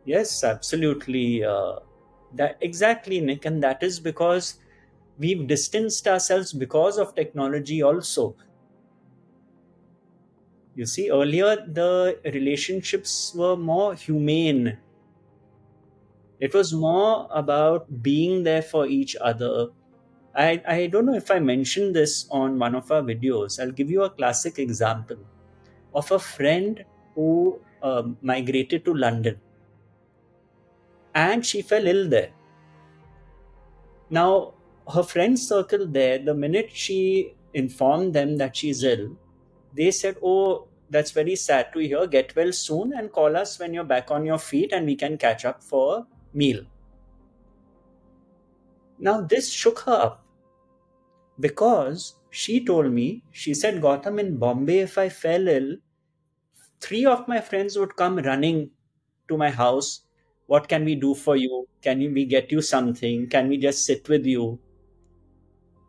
Yes 0.05 0.43
absolutely 0.43 1.43
uh, 1.43 1.79
that 2.37 2.57
exactly 2.61 3.19
nick 3.19 3.45
and 3.45 3.61
that 3.63 3.83
is 3.83 3.99
because 3.99 4.59
we've 5.17 5.47
distanced 5.47 6.07
ourselves 6.07 6.53
because 6.53 6.97
of 6.97 7.15
technology 7.15 7.81
also. 7.81 8.35
You 10.75 10.85
see 10.85 11.09
earlier 11.09 11.55
the 11.55 12.19
relationships 12.23 13.33
were 13.35 13.57
more 13.57 13.95
humane. 13.95 14.77
It 16.39 16.53
was 16.53 16.71
more 16.71 17.27
about 17.31 18.03
being 18.03 18.43
there 18.43 18.61
for 18.61 18.85
each 18.85 19.15
other. 19.19 19.69
I, 20.35 20.61
I 20.67 20.87
don't 20.87 21.07
know 21.07 21.15
if 21.15 21.31
I 21.31 21.39
mentioned 21.39 21.95
this 21.95 22.27
on 22.29 22.59
one 22.59 22.75
of 22.75 22.91
our 22.91 23.01
videos. 23.01 23.59
I'll 23.59 23.71
give 23.71 23.89
you 23.89 24.03
a 24.03 24.09
classic 24.11 24.59
example 24.59 25.17
of 25.95 26.11
a 26.11 26.19
friend 26.19 26.85
who 27.15 27.59
um, 27.81 28.17
migrated 28.21 28.85
to 28.85 28.93
London 28.93 29.39
and 31.17 31.45
she 31.45 31.61
fell 31.61 31.87
ill 31.87 32.07
there. 32.07 32.29
Now, 34.09 34.53
her 34.93 35.03
friend 35.03 35.37
circle 35.37 35.87
there, 35.87 36.19
the 36.19 36.33
minute 36.33 36.69
she 36.71 37.33
informed 37.53 38.13
them 38.13 38.37
that 38.37 38.55
she's 38.55 38.83
ill, 38.83 39.17
they 39.73 39.89
said, 39.91 40.17
Oh, 40.23 40.67
that's 40.89 41.11
very 41.11 41.35
sad 41.35 41.73
to 41.73 41.79
hear. 41.79 42.05
Get 42.07 42.35
well 42.35 42.53
soon 42.53 42.93
and 42.93 43.11
call 43.11 43.35
us 43.35 43.59
when 43.59 43.73
you're 43.73 43.83
back 43.83 44.11
on 44.11 44.25
your 44.25 44.37
feet 44.37 44.71
and 44.71 44.85
we 44.85 44.95
can 44.95 45.17
catch 45.17 45.43
up 45.43 45.63
for 45.63 45.97
a 45.97 46.05
meal. 46.33 46.63
Now, 48.99 49.21
this 49.21 49.51
shook 49.51 49.79
her 49.79 49.99
up 50.07 50.25
because 51.39 52.15
she 52.29 52.63
told 52.63 52.91
me, 52.91 53.23
she 53.31 53.53
said, 53.53 53.81
Gautam, 53.81 54.19
in 54.19 54.37
Bombay, 54.37 54.79
if 54.79 54.97
I 54.97 55.09
fell 55.09 55.47
ill, 55.47 55.77
three 56.79 57.05
of 57.05 57.27
my 57.27 57.41
friends 57.41 57.77
would 57.77 57.95
come 57.95 58.17
running 58.17 58.69
to 59.27 59.37
my 59.37 59.49
house. 59.49 60.06
What 60.47 60.67
can 60.67 60.83
we 60.85 60.95
do 60.95 61.13
for 61.13 61.35
you? 61.35 61.67
Can 61.81 61.99
we 62.13 62.25
get 62.25 62.51
you 62.51 62.61
something? 62.61 63.27
Can 63.29 63.47
we 63.49 63.57
just 63.57 63.85
sit 63.85 64.09
with 64.09 64.25
you? 64.25 64.59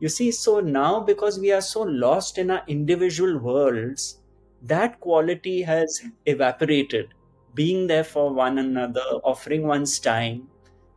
You 0.01 0.09
see, 0.09 0.31
so 0.31 0.61
now 0.61 1.01
because 1.01 1.39
we 1.39 1.51
are 1.53 1.61
so 1.61 1.83
lost 1.83 2.39
in 2.39 2.51
our 2.51 2.63
individual 2.69 3.39
worlds, 3.39 4.21
that 4.63 5.01
quality 5.01 5.63
has 5.63 6.03
evaporated. 6.27 7.15
Being 7.55 7.87
there 7.87 8.05
for 8.05 8.33
one 8.33 8.59
another, 8.59 9.07
offering 9.25 9.67
one's 9.67 9.99
time, 9.99 10.49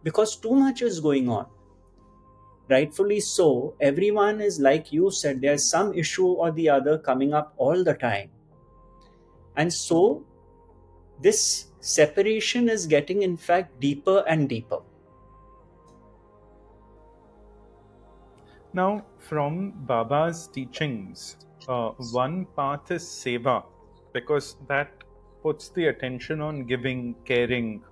because 0.04 0.36
too 0.36 0.54
much 0.54 0.82
is 0.82 1.00
going 1.00 1.30
on 1.30 1.46
rightfully 2.72 3.20
so, 3.20 3.76
everyone 3.82 4.42
is 4.42 4.60
like 4.60 4.92
you 4.92 5.12
said, 5.12 5.42
there's 5.42 5.70
some 5.70 5.94
issue 5.94 6.28
or 6.28 6.52
the 6.52 6.70
other 6.70 6.98
coming 6.98 7.34
up 7.34 7.54
all 7.58 7.84
the 7.84 7.94
time. 7.94 8.30
And 9.58 9.72
so, 9.72 10.24
this 11.22 11.68
separation 11.82 12.70
is 12.70 12.86
getting, 12.88 13.24
in 13.24 13.36
fact, 13.36 13.80
deeper 13.80 14.24
and 14.28 14.48
deeper. 14.48 14.80
Now, 18.74 19.04
from 19.18 19.74
Baba's 19.86 20.48
teachings, 20.48 21.36
uh, 21.68 21.90
one 22.12 22.46
path 22.56 22.90
is 22.92 23.04
seva, 23.04 23.66
because 24.14 24.56
that 24.68 24.90
puts 25.44 25.70
the 25.70 25.88
attention 25.88 26.40
on 26.40 26.64
giving, 26.66 27.16
caring. 27.26 27.84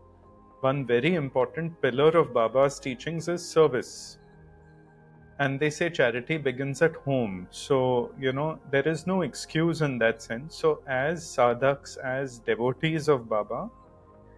One 0.62 0.86
very 0.86 1.16
important 1.16 1.82
pillar 1.82 2.10
of 2.10 2.34
Baba's 2.34 2.80
teachings 2.80 3.28
is 3.28 3.46
service 3.46 4.20
and 5.40 5.58
they 5.60 5.70
say 5.70 5.90
charity 5.90 6.38
begins 6.38 6.82
at 6.82 6.96
home 7.08 7.48
so 7.50 8.14
you 8.20 8.32
know 8.34 8.60
there 8.72 8.88
is 8.88 9.08
no 9.08 9.22
excuse 9.22 9.82
in 9.82 9.98
that 9.98 10.22
sense 10.22 10.56
so 10.56 10.82
as 10.86 11.26
sadhaks 11.26 11.96
as 11.98 12.40
devotees 12.40 13.08
of 13.08 13.28
baba 13.30 13.70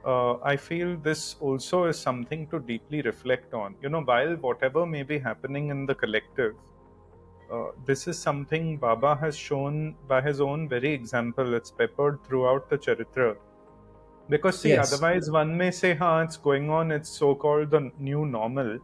uh, 0.05 0.33
i 0.43 0.55
feel 0.55 0.95
this 0.97 1.35
also 1.39 1.85
is 1.85 1.99
something 1.99 2.47
to 2.47 2.59
deeply 2.59 3.01
reflect 3.01 3.53
on 3.53 3.75
you 3.81 3.89
know 3.89 4.01
while 4.01 4.35
whatever 4.47 4.85
may 4.85 5.03
be 5.03 5.19
happening 5.19 5.69
in 5.69 5.85
the 5.85 5.95
collective 5.95 6.55
uh, 7.51 7.67
this 7.85 8.07
is 8.07 8.17
something 8.17 8.77
baba 8.77 9.15
has 9.15 9.35
shown 9.35 9.95
by 10.07 10.21
his 10.21 10.41
own 10.41 10.67
very 10.69 10.93
example 10.93 11.53
it's 11.53 11.71
peppered 11.71 12.23
throughout 12.25 12.69
the 12.69 12.77
charitra 12.77 13.35
because 14.29 14.59
see 14.59 14.69
yes. 14.69 14.93
otherwise 14.93 15.29
one 15.29 15.57
may 15.57 15.71
say 15.71 15.93
ha 15.93 16.21
it's 16.21 16.37
going 16.37 16.69
on 16.69 16.91
it's 16.91 17.09
so 17.09 17.35
called 17.35 17.69
the 17.69 17.91
new 17.99 18.25
normal 18.25 18.79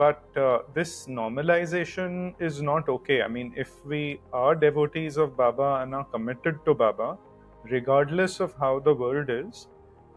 but 0.00 0.36
uh, 0.42 0.60
this 0.72 1.06
normalization 1.06 2.34
is 2.40 2.62
not 2.62 2.88
okay. 2.88 3.20
I 3.20 3.28
mean, 3.28 3.52
if 3.54 3.84
we 3.84 4.18
are 4.32 4.54
devotees 4.54 5.18
of 5.18 5.36
Baba 5.36 5.80
and 5.82 5.94
are 5.94 6.04
committed 6.04 6.64
to 6.64 6.72
Baba, 6.72 7.18
regardless 7.64 8.40
of 8.40 8.54
how 8.58 8.78
the 8.78 8.94
world 8.94 9.28
is, 9.28 9.68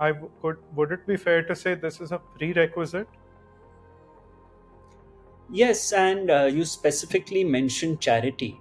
I 0.07 0.11
w- 0.11 0.29
could 0.41 0.57
would 0.75 0.91
it 0.91 1.07
be 1.07 1.17
fair 1.17 1.41
to 1.47 1.55
say 1.55 1.73
this 1.73 1.99
is 1.99 2.11
a 2.11 2.19
prerequisite? 2.19 3.07
Yes, 5.53 5.93
and 5.93 6.29
uh, 6.29 6.49
you 6.51 6.65
specifically 6.65 7.45
mentioned 7.45 8.01
charity. 8.01 8.59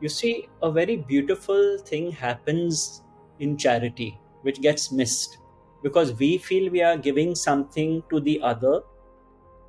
You 0.00 0.08
see, 0.08 0.48
a 0.62 0.70
very 0.72 0.96
beautiful 0.96 1.78
thing 1.78 2.10
happens 2.10 3.02
in 3.38 3.56
charity, 3.56 4.18
which 4.42 4.60
gets 4.60 4.90
missed 4.90 5.38
because 5.82 6.12
we 6.18 6.38
feel 6.38 6.70
we 6.70 6.82
are 6.82 6.96
giving 6.96 7.34
something 7.34 8.02
to 8.10 8.18
the 8.20 8.40
other 8.42 8.82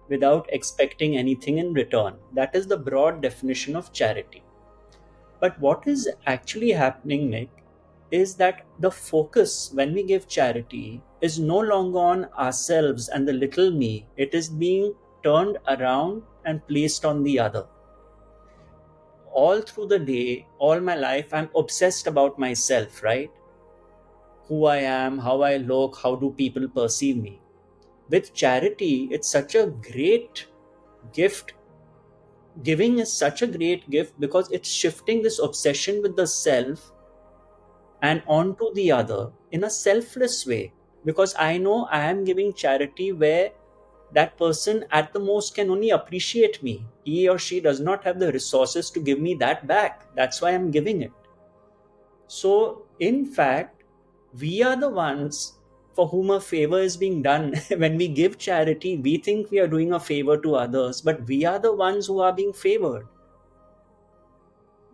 without 0.09 0.47
expecting 0.53 1.17
anything 1.17 1.59
in 1.59 1.73
return. 1.73 2.15
That 2.33 2.55
is 2.55 2.67
the 2.67 2.77
broad 2.77 3.21
definition 3.21 3.75
of 3.75 3.93
charity. 3.93 4.43
But 5.41 5.59
what 5.59 5.87
is 5.87 6.09
actually 6.27 6.71
happening, 6.71 7.29
Nick, 7.29 7.49
is 8.11 8.35
that 8.35 8.65
the 8.79 8.91
focus 8.91 9.71
when 9.73 9.93
we 9.93 10.03
give 10.03 10.27
charity 10.27 11.01
is 11.21 11.39
no 11.39 11.59
longer 11.59 11.99
on 11.99 12.25
ourselves 12.37 13.09
and 13.09 13.27
the 13.27 13.33
little 13.33 13.71
me, 13.71 14.05
it 14.17 14.33
is 14.33 14.49
being 14.49 14.93
turned 15.23 15.57
around 15.67 16.23
and 16.45 16.65
placed 16.67 17.05
on 17.05 17.23
the 17.23 17.39
other. 17.39 17.65
All 19.31 19.61
through 19.61 19.87
the 19.87 19.99
day, 19.99 20.45
all 20.59 20.79
my 20.79 20.95
life, 20.95 21.33
I'm 21.33 21.49
obsessed 21.55 22.07
about 22.07 22.37
myself, 22.37 23.01
right? 23.01 23.31
Who 24.47 24.65
I 24.65 24.77
am, 24.77 25.17
how 25.17 25.41
I 25.41 25.57
look, 25.57 25.99
how 26.03 26.15
do 26.15 26.31
people 26.31 26.67
perceive 26.67 27.17
me 27.17 27.41
with 28.11 28.33
charity, 28.33 29.07
it's 29.09 29.29
such 29.29 29.55
a 29.55 29.67
great 29.67 30.47
gift. 31.13 31.53
Giving 32.63 32.99
is 32.99 33.11
such 33.11 33.41
a 33.41 33.47
great 33.47 33.89
gift 33.89 34.19
because 34.19 34.51
it's 34.51 34.69
shifting 34.69 35.23
this 35.23 35.39
obsession 35.39 36.01
with 36.01 36.17
the 36.17 36.27
self 36.27 36.91
and 38.01 38.23
onto 38.27 38.73
the 38.73 38.91
other 38.91 39.31
in 39.51 39.63
a 39.63 39.69
selfless 39.69 40.45
way. 40.45 40.73
Because 41.05 41.35
I 41.37 41.57
know 41.57 41.85
I 41.85 42.05
am 42.05 42.23
giving 42.23 42.53
charity 42.53 43.11
where 43.11 43.51
that 44.13 44.37
person 44.37 44.85
at 44.91 45.13
the 45.13 45.19
most 45.19 45.55
can 45.55 45.69
only 45.69 45.89
appreciate 45.89 46.61
me. 46.61 46.85
He 47.03 47.27
or 47.27 47.37
she 47.37 47.59
does 47.59 47.79
not 47.79 48.03
have 48.03 48.19
the 48.19 48.31
resources 48.31 48.89
to 48.91 48.99
give 48.99 49.19
me 49.19 49.35
that 49.35 49.67
back. 49.67 50.05
That's 50.15 50.41
why 50.41 50.51
I'm 50.51 50.69
giving 50.69 51.01
it. 51.01 51.11
So, 52.27 52.83
in 52.99 53.25
fact, 53.25 53.83
we 54.39 54.63
are 54.63 54.75
the 54.75 54.89
ones 54.89 55.57
for 55.93 56.07
whom 56.07 56.29
a 56.29 56.39
favor 56.39 56.79
is 56.79 56.97
being 56.97 57.21
done. 57.21 57.55
when 57.77 57.97
we 57.97 58.07
give 58.07 58.37
charity, 58.37 58.97
we 58.97 59.17
think 59.17 59.51
we 59.51 59.59
are 59.59 59.67
doing 59.67 59.93
a 59.93 59.99
favor 59.99 60.37
to 60.37 60.55
others, 60.55 61.01
but 61.01 61.25
we 61.27 61.45
are 61.45 61.59
the 61.59 61.73
ones 61.73 62.07
who 62.07 62.19
are 62.19 62.33
being 62.33 62.53
favored. 62.53 63.07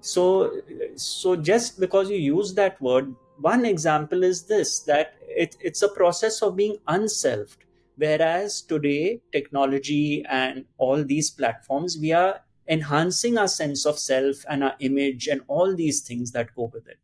So, 0.02 0.62
so 0.96 1.36
just 1.36 1.80
because 1.80 2.10
you 2.10 2.18
use 2.18 2.54
that 2.54 2.82
word, 2.82 3.16
one 3.40 3.66
example 3.66 4.24
is 4.24 4.44
this 4.44 4.80
that 4.82 5.16
it, 5.22 5.58
it's 5.60 5.82
a 5.82 5.90
process 5.90 6.42
of 6.42 6.56
being 6.56 6.78
unselfed 6.88 7.68
Whereas 7.98 8.62
today, 8.62 9.22
technology 9.32 10.24
and 10.30 10.66
all 10.78 11.04
these 11.04 11.32
platforms, 11.32 11.98
we 11.98 12.12
are 12.12 12.42
enhancing 12.68 13.40
our 13.40 13.48
sense 13.48 13.88
of 13.88 13.98
self 13.98 14.46
and 14.48 14.64
our 14.64 14.76
image 14.80 15.28
and 15.28 15.42
all 15.48 15.76
these 15.76 16.02
things 16.02 16.32
that 16.34 16.56
go 16.56 16.70
with 16.72 16.88
it. 16.88 17.00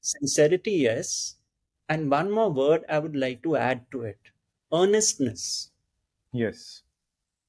Sincerity, 0.00 0.72
yes. 0.72 1.36
And 1.90 2.10
one 2.10 2.30
more 2.30 2.50
word 2.50 2.84
I 2.88 2.98
would 3.00 3.14
like 3.14 3.42
to 3.42 3.56
add 3.56 3.84
to 3.92 4.02
it 4.02 4.18
earnestness. 4.72 5.70
Yes. 6.32 6.82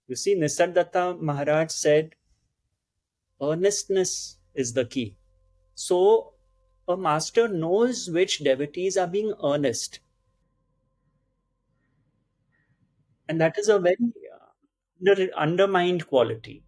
You 0.08 0.16
see, 0.16 0.36
Nisargadatta 0.36 1.20
Maharaj 1.20 1.72
said, 1.72 2.16
earnestness 3.42 4.38
is 4.56 4.74
the 4.74 4.86
key. 4.86 5.16
So, 5.76 6.34
a 6.88 6.98
master 6.98 7.48
knows 7.48 8.10
which 8.10 8.40
devotees 8.40 8.98
are 8.98 9.08
being 9.08 9.34
earnest 9.44 10.00
and 13.28 13.42
that 13.42 13.58
is 13.58 13.70
a 13.70 13.80
very 13.80 13.98
uh, 14.34 15.38
undermined 15.38 16.08
quality. 16.08 16.64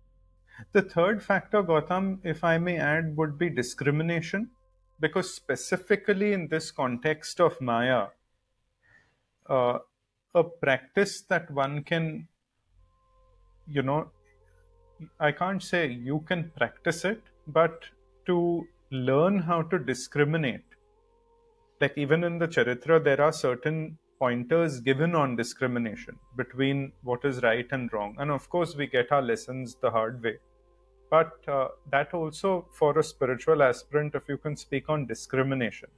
The 0.73 0.81
third 0.81 1.23
factor, 1.23 1.63
Gautam, 1.63 2.19
if 2.23 2.43
I 2.43 2.57
may 2.57 2.77
add, 2.77 3.15
would 3.15 3.37
be 3.37 3.49
discrimination, 3.49 4.49
because 4.99 5.33
specifically 5.33 6.33
in 6.33 6.47
this 6.49 6.71
context 6.71 7.39
of 7.39 7.59
Maya, 7.61 8.07
uh, 9.49 9.79
a 10.35 10.43
practice 10.43 11.21
that 11.21 11.49
one 11.49 11.83
can, 11.83 12.27
you 13.67 13.81
know, 13.81 14.11
I 15.19 15.31
can't 15.31 15.61
say 15.61 15.87
you 15.87 16.23
can 16.27 16.51
practice 16.57 17.05
it, 17.05 17.21
but 17.47 17.83
to 18.25 18.67
learn 18.91 19.39
how 19.39 19.61
to 19.63 19.79
discriminate. 19.79 20.63
Like 21.79 21.97
even 21.97 22.23
in 22.23 22.39
the 22.39 22.47
Charitra, 22.47 23.03
there 23.03 23.21
are 23.21 23.31
certain 23.31 23.97
pointers 24.19 24.81
given 24.81 25.15
on 25.15 25.35
discrimination 25.35 26.17
between 26.35 26.91
what 27.03 27.23
is 27.23 27.41
right 27.41 27.67
and 27.71 27.91
wrong. 27.93 28.15
And 28.19 28.29
of 28.29 28.49
course, 28.49 28.75
we 28.75 28.87
get 28.87 29.11
our 29.11 29.21
lessons 29.21 29.77
the 29.81 29.89
hard 29.89 30.21
way. 30.21 30.37
But 31.09 31.31
uh, 31.47 31.69
that 31.91 32.13
also, 32.13 32.67
for 32.73 32.99
a 32.99 33.03
spiritual 33.03 33.63
aspirant, 33.63 34.13
if 34.13 34.23
you 34.27 34.37
can 34.37 34.55
speak 34.55 34.89
on 34.89 35.07
discrimination. 35.07 35.89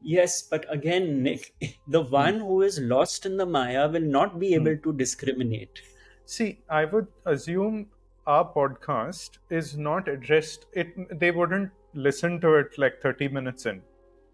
Yes, 0.00 0.42
but 0.42 0.64
again, 0.72 1.22
Nick, 1.22 1.54
the 1.88 2.02
hmm. 2.02 2.10
one 2.10 2.38
who 2.38 2.62
is 2.62 2.78
lost 2.78 3.26
in 3.26 3.36
the 3.36 3.46
Maya 3.46 3.88
will 3.88 4.00
not 4.00 4.38
be 4.38 4.54
able 4.54 4.74
hmm. 4.74 4.82
to 4.82 4.92
discriminate. 4.92 5.82
See, 6.26 6.58
I 6.68 6.84
would 6.84 7.06
assume 7.24 7.86
our 8.26 8.52
podcast 8.52 9.38
is 9.48 9.78
not 9.78 10.08
addressed, 10.08 10.66
it, 10.72 11.18
they 11.18 11.30
wouldn't 11.30 11.70
listen 11.94 12.40
to 12.40 12.56
it 12.56 12.76
like 12.76 13.00
30 13.00 13.28
minutes 13.28 13.64
in 13.66 13.80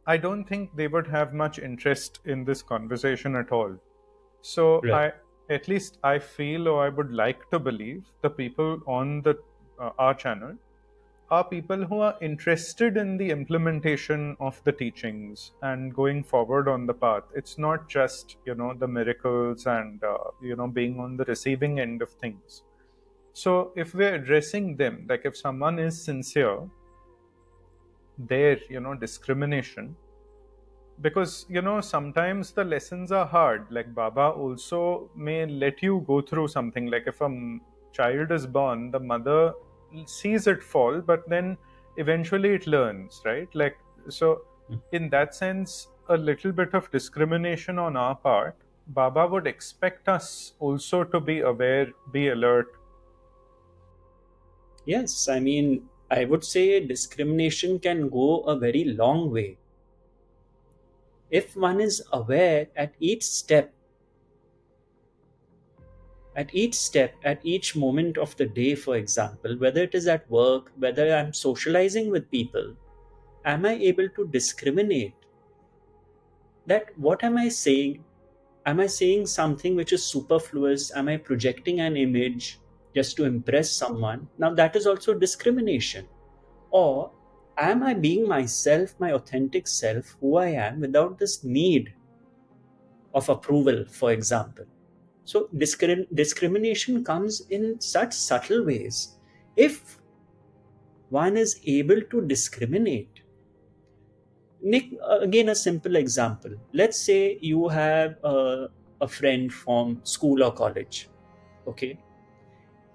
I 0.07 0.17
don't 0.17 0.45
think 0.45 0.75
they 0.75 0.89
would 0.89 1.07
have 1.07 1.33
much 1.33 1.59
interest 1.59 2.21
in 2.25 2.45
this 2.45 2.63
conversation 2.63 3.37
at 3.37 3.53
all. 3.53 3.77
So 4.41 4.81
right. 4.81 5.13
I, 5.49 5.55
at 5.55 5.69
least 5.69 5.99
I 6.03 6.19
feel, 6.19 6.67
or 6.67 6.85
I 6.85 6.89
would 6.89 7.13
like 7.13 7.49
to 7.51 7.59
believe, 7.59 8.05
the 8.21 8.31
people 8.31 8.81
on 8.87 9.23
the 9.23 9.39
uh, 9.79 9.91
our 9.99 10.15
channel 10.15 10.55
are 11.33 11.45
people 11.45 11.83
who 11.87 11.99
are 12.01 12.15
interested 12.21 12.99
in 12.99 13.17
the 13.17 13.31
implementation 13.31 14.37
of 14.39 14.63
the 14.65 14.73
teachings 14.73 15.53
and 15.63 15.95
going 15.95 16.23
forward 16.23 16.69
on 16.69 16.85
the 16.87 16.93
path. 16.93 17.23
It's 17.35 17.57
not 17.57 17.89
just 17.89 18.37
you 18.45 18.55
know 18.55 18.75
the 18.75 18.87
miracles 18.87 19.65
and 19.67 20.05
uh, 20.05 20.19
you 20.43 20.57
know 20.57 20.67
being 20.67 21.01
on 21.01 21.17
the 21.17 21.25
receiving 21.25 21.81
end 21.81 22.03
of 22.03 22.11
things. 22.11 22.63
So 23.33 23.73
if 23.77 23.95
we're 23.95 24.15
addressing 24.15 24.77
them, 24.77 25.07
like 25.09 25.23
if 25.25 25.35
someone 25.35 25.79
is 25.79 26.05
sincere 26.05 26.69
their 28.19 28.59
you 28.69 28.81
know 28.81 28.95
discrimination 28.95 29.97
because 31.01 31.47
you 31.49 31.63
know 31.63 31.81
sometimes 31.81 32.53
the 32.53 32.63
lessons 32.63 33.11
are 33.11 33.27
hard 33.27 33.67
like 33.71 33.95
baba 33.95 34.29
also 34.45 35.11
may 35.17 35.47
let 35.47 35.83
you 35.83 36.05
go 36.07 36.21
through 36.21 36.47
something 36.47 36.91
like 36.91 37.07
if 37.07 37.23
a 37.23 37.31
child 37.93 38.31
is 38.31 38.47
born 38.47 38.91
the 38.91 39.01
mother 39.01 39.55
sees 40.07 40.47
it 40.47 40.63
fall 40.63 41.01
but 41.01 41.29
then 41.29 41.57
eventually 41.97 42.55
it 42.55 42.67
learns 42.67 43.21
right 43.25 43.49
like 43.55 43.77
so 44.09 44.43
hmm. 44.69 44.77
in 44.93 45.09
that 45.11 45.35
sense 45.35 45.89
a 46.09 46.17
little 46.17 46.53
bit 46.53 46.75
of 46.75 46.91
discrimination 46.91 47.79
on 47.79 47.97
our 47.97 48.15
part 48.15 48.57
baba 48.89 49.27
would 49.27 49.47
expect 49.47 50.09
us 50.09 50.55
also 50.59 51.05
to 51.05 51.21
be 51.21 51.41
aware 51.41 51.89
be 52.13 52.29
alert 52.29 52.67
yes 54.85 55.29
i 55.29 55.39
mean 55.39 55.83
I 56.13 56.27
would 56.27 56.45
say 56.45 56.79
discrimination 56.87 57.79
can 57.79 58.11
go 58.11 58.41
a 58.41 58.55
very 58.55 58.85
long 58.85 59.31
way. 59.31 59.57
If 61.31 61.57
one 61.57 61.81
is 61.81 62.03
aware 62.13 62.69
at 62.77 62.93
each 63.01 63.23
step, 63.23 63.73
at 66.37 66.55
each 66.55 66.75
step, 66.75 67.15
at 67.25 67.41
each 67.45 67.77
moment 67.77 68.19
of 68.19 68.37
the 68.37 68.47
day, 68.47 68.75
for 68.75 68.97
example, 68.97 69.57
whether 69.59 69.83
it 69.83 69.95
is 69.95 70.07
at 70.07 70.31
work, 70.31 70.73
whether 70.79 71.15
I'm 71.15 71.33
socializing 71.33 72.11
with 72.11 72.31
people, 72.31 72.75
am 73.45 73.67
I 73.67 73.75
able 73.75 74.09
to 74.11 74.27
discriminate? 74.29 75.15
That 76.67 76.97
what 76.97 77.25
am 77.25 77.37
I 77.37 77.49
saying? 77.49 78.05
Am 78.65 78.81
I 78.81 78.87
saying 78.87 79.27
something 79.27 79.75
which 79.75 79.93
is 79.93 80.05
superfluous? 80.07 80.95
Am 80.95 81.09
I 81.09 81.17
projecting 81.17 81.81
an 81.81 81.97
image? 81.97 82.61
just 82.95 83.17
to 83.17 83.25
impress 83.25 83.71
someone. 83.71 84.29
Now, 84.39 84.55
that 84.55 84.77
is 84.77 84.87
also 84.87 85.15
discrimination. 85.15 86.07
Or 86.71 87.11
am 87.57 87.83
I 87.83 87.95
being 87.95 88.29
myself, 88.29 88.95
my 88.99 89.13
authentic 89.13 89.67
self, 89.67 90.17
who 90.21 90.37
I 90.37 90.49
am, 90.49 90.81
without 90.81 91.19
this 91.19 91.45
need 91.45 91.95
of 93.15 93.29
approval, 93.29 93.85
for 93.89 94.13
example? 94.13 94.65
So, 95.25 95.49
discrim- 95.55 96.07
discrimination 96.15 97.05
comes 97.05 97.43
in 97.51 97.81
such 97.81 98.13
subtle 98.15 98.65
ways. 98.65 99.17
If 99.57 99.99
one 101.11 101.37
is 101.37 101.61
able 101.65 102.01
to 102.11 102.23
discriminate, 102.23 103.21
Nick, 104.63 104.91
again, 105.21 105.49
a 105.49 105.55
simple 105.55 105.97
example. 105.97 106.53
Let's 106.73 106.99
say 106.99 107.39
you 107.41 107.69
have 107.69 108.17
a, 108.23 108.69
a 109.01 109.09
friend 109.09 109.53
from 109.53 110.01
school 110.05 110.43
or 110.45 110.53
college, 110.53 111.09
okay? 111.67 111.99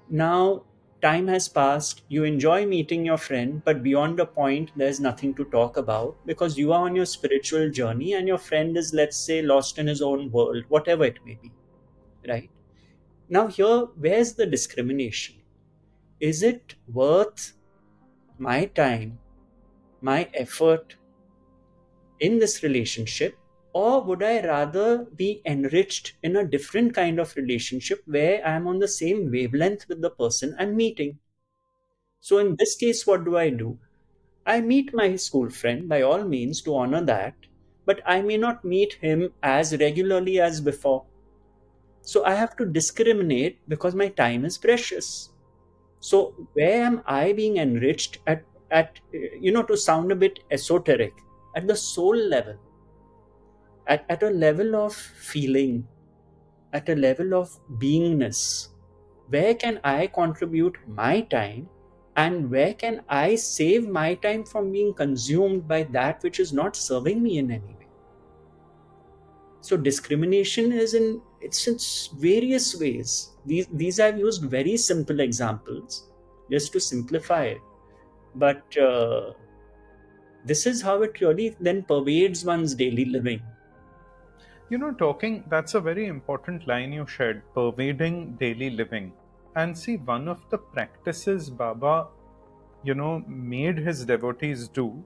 Now, 0.09 0.65
time 1.01 1.27
has 1.27 1.47
passed, 1.47 2.03
you 2.09 2.25
enjoy 2.25 2.65
meeting 2.65 3.05
your 3.05 3.15
friend, 3.17 3.61
but 3.63 3.81
beyond 3.83 4.19
a 4.19 4.25
point, 4.25 4.71
there's 4.75 4.99
nothing 4.99 5.33
to 5.35 5.45
talk 5.45 5.77
about 5.77 6.17
because 6.25 6.57
you 6.57 6.73
are 6.73 6.81
on 6.83 6.95
your 6.95 7.05
spiritual 7.05 7.69
journey 7.69 8.11
and 8.13 8.27
your 8.27 8.37
friend 8.37 8.75
is, 8.75 8.93
let's 8.93 9.15
say, 9.17 9.41
lost 9.41 9.77
in 9.79 9.87
his 9.87 10.01
own 10.01 10.29
world, 10.31 10.65
whatever 10.67 11.05
it 11.05 11.19
may 11.25 11.35
be. 11.41 11.51
Right? 12.27 12.49
Now, 13.29 13.47
here, 13.47 13.87
where's 13.97 14.33
the 14.33 14.45
discrimination? 14.45 15.35
Is 16.19 16.43
it 16.43 16.75
worth 16.91 17.53
my 18.37 18.65
time, 18.65 19.19
my 20.01 20.29
effort 20.33 20.95
in 22.19 22.39
this 22.39 22.63
relationship 22.63 23.37
or 23.73 24.01
would 24.01 24.23
I 24.23 24.41
rather 24.41 25.05
be 25.05 25.41
enriched 25.45 26.13
in 26.23 26.35
a 26.35 26.47
different 26.47 26.95
kind 26.95 27.19
of 27.19 27.35
relationship 27.35 28.01
where 28.07 28.43
I'm 28.43 28.65
on 28.67 28.79
the 28.79 28.87
same 28.87 29.29
wavelength 29.29 29.87
with 29.87 30.01
the 30.01 30.09
person 30.09 30.55
I'm 30.57 30.75
meeting? 30.75 31.19
So, 32.19 32.39
in 32.39 32.55
this 32.55 32.75
case, 32.75 33.05
what 33.05 33.23
do 33.23 33.37
I 33.37 33.51
do? 33.51 33.77
I 34.47 34.61
meet 34.61 34.95
my 34.95 35.15
school 35.17 35.51
friend 35.51 35.87
by 35.87 36.01
all 36.01 36.23
means 36.23 36.61
to 36.63 36.75
honor 36.75 37.03
that, 37.05 37.35
but 37.85 38.01
I 38.03 38.21
may 38.21 38.37
not 38.37 38.65
meet 38.65 38.93
him 38.93 39.33
as 39.43 39.77
regularly 39.77 40.39
as 40.39 40.59
before. 40.59 41.05
So, 42.07 42.23
I 42.25 42.33
have 42.35 42.55
to 42.57 42.65
discriminate 42.65 43.59
because 43.67 43.95
my 43.95 44.07
time 44.09 44.45
is 44.45 44.57
precious. 44.57 45.29
So, 45.99 46.33
where 46.53 46.83
am 46.83 47.03
I 47.05 47.33
being 47.33 47.57
enriched 47.57 48.19
at, 48.27 48.43
at 48.71 48.99
you 49.11 49.51
know, 49.51 49.63
to 49.63 49.77
sound 49.77 50.11
a 50.11 50.15
bit 50.15 50.39
esoteric, 50.51 51.13
at 51.55 51.67
the 51.67 51.75
soul 51.75 52.15
level? 52.15 52.57
at, 53.87 54.05
at 54.09 54.23
a 54.23 54.29
level 54.29 54.75
of 54.75 54.93
feeling, 54.95 55.87
at 56.73 56.89
a 56.89 56.95
level 56.95 57.33
of 57.33 57.57
beingness, 57.79 58.69
where 59.29 59.53
can 59.55 59.79
I 59.83 60.07
contribute 60.07 60.77
my 60.87 61.21
time 61.21 61.69
and 62.15 62.49
where 62.49 62.73
can 62.73 63.03
I 63.07 63.35
save 63.35 63.87
my 63.87 64.15
time 64.15 64.43
from 64.43 64.71
being 64.71 64.93
consumed 64.93 65.67
by 65.67 65.83
that 65.83 66.23
which 66.23 66.39
is 66.39 66.53
not 66.53 66.75
serving 66.75 67.21
me 67.23 67.37
in 67.37 67.51
any 67.51 67.65
way? 67.65 67.87
so 69.61 69.75
discrimination 69.75 70.71
is 70.71 70.93
in 70.93 71.21
it's 71.41 71.67
in 71.67 71.77
various 72.19 72.79
ways. 72.79 73.31
These 73.45 73.67
these 73.71 73.99
i've 73.99 74.17
used 74.17 74.43
very 74.43 74.77
simple 74.77 75.19
examples 75.19 76.07
just 76.51 76.71
to 76.73 76.79
simplify 76.79 77.43
it. 77.45 77.61
But 78.35 78.77
uh, 78.77 79.33
this 80.45 80.65
is 80.65 80.81
how 80.81 81.01
it 81.01 81.19
really 81.21 81.55
then 81.59 81.83
pervades 81.83 82.43
one's 82.45 82.75
daily 82.75 83.05
living. 83.05 83.41
You 84.69 84.77
know 84.77 84.91
talking 84.91 85.43
that's 85.49 85.75
a 85.75 85.81
very 85.81 86.07
important 86.07 86.67
line 86.67 86.91
you 86.91 87.07
shared 87.07 87.41
pervading 87.53 88.35
daily 88.35 88.69
living. 88.69 89.13
And 89.55 89.77
see 89.77 89.97
one 89.97 90.27
of 90.27 90.41
the 90.49 90.57
practices 90.57 91.49
baba 91.49 92.07
you 92.83 92.93
know 92.93 93.23
made 93.27 93.77
his 93.77 94.05
devotees 94.05 94.67
do 94.67 95.03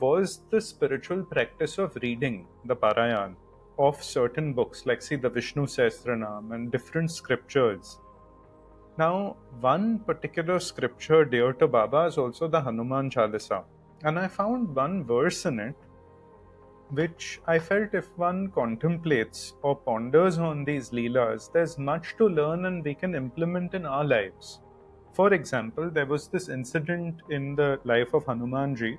was 0.00 0.40
the 0.50 0.60
spiritual 0.60 1.22
practice 1.22 1.78
of 1.78 1.96
reading 2.02 2.46
the 2.64 2.76
parayan 2.76 3.34
of 3.78 4.02
certain 4.02 4.52
books, 4.52 4.86
like 4.86 5.02
see 5.02 5.16
the 5.16 5.28
Vishnu 5.28 5.66
Sahasranam 5.66 6.52
and 6.52 6.70
different 6.70 7.10
scriptures. 7.10 7.98
Now, 8.98 9.36
one 9.60 10.00
particular 10.00 10.60
scripture 10.60 11.24
dear 11.24 11.52
to 11.54 11.66
Baba 11.66 12.04
is 12.06 12.18
also 12.18 12.48
the 12.48 12.60
Hanuman 12.60 13.10
Chalisa. 13.10 13.64
And 14.04 14.18
I 14.18 14.28
found 14.28 14.74
one 14.74 15.04
verse 15.04 15.46
in 15.46 15.60
it 15.60 15.76
which 16.92 17.40
I 17.46 17.58
felt 17.58 17.94
if 17.94 18.06
one 18.18 18.50
contemplates 18.50 19.54
or 19.62 19.74
ponders 19.74 20.38
on 20.38 20.64
these 20.64 20.90
Leelas, 20.90 21.50
there's 21.50 21.78
much 21.78 22.16
to 22.18 22.28
learn 22.28 22.66
and 22.66 22.84
we 22.84 22.94
can 22.94 23.14
implement 23.14 23.72
in 23.72 23.86
our 23.86 24.04
lives. 24.04 24.60
For 25.14 25.32
example, 25.32 25.90
there 25.90 26.06
was 26.06 26.28
this 26.28 26.50
incident 26.50 27.22
in 27.30 27.54
the 27.54 27.80
life 27.84 28.12
of 28.12 28.26
Hanumanji 28.26 28.98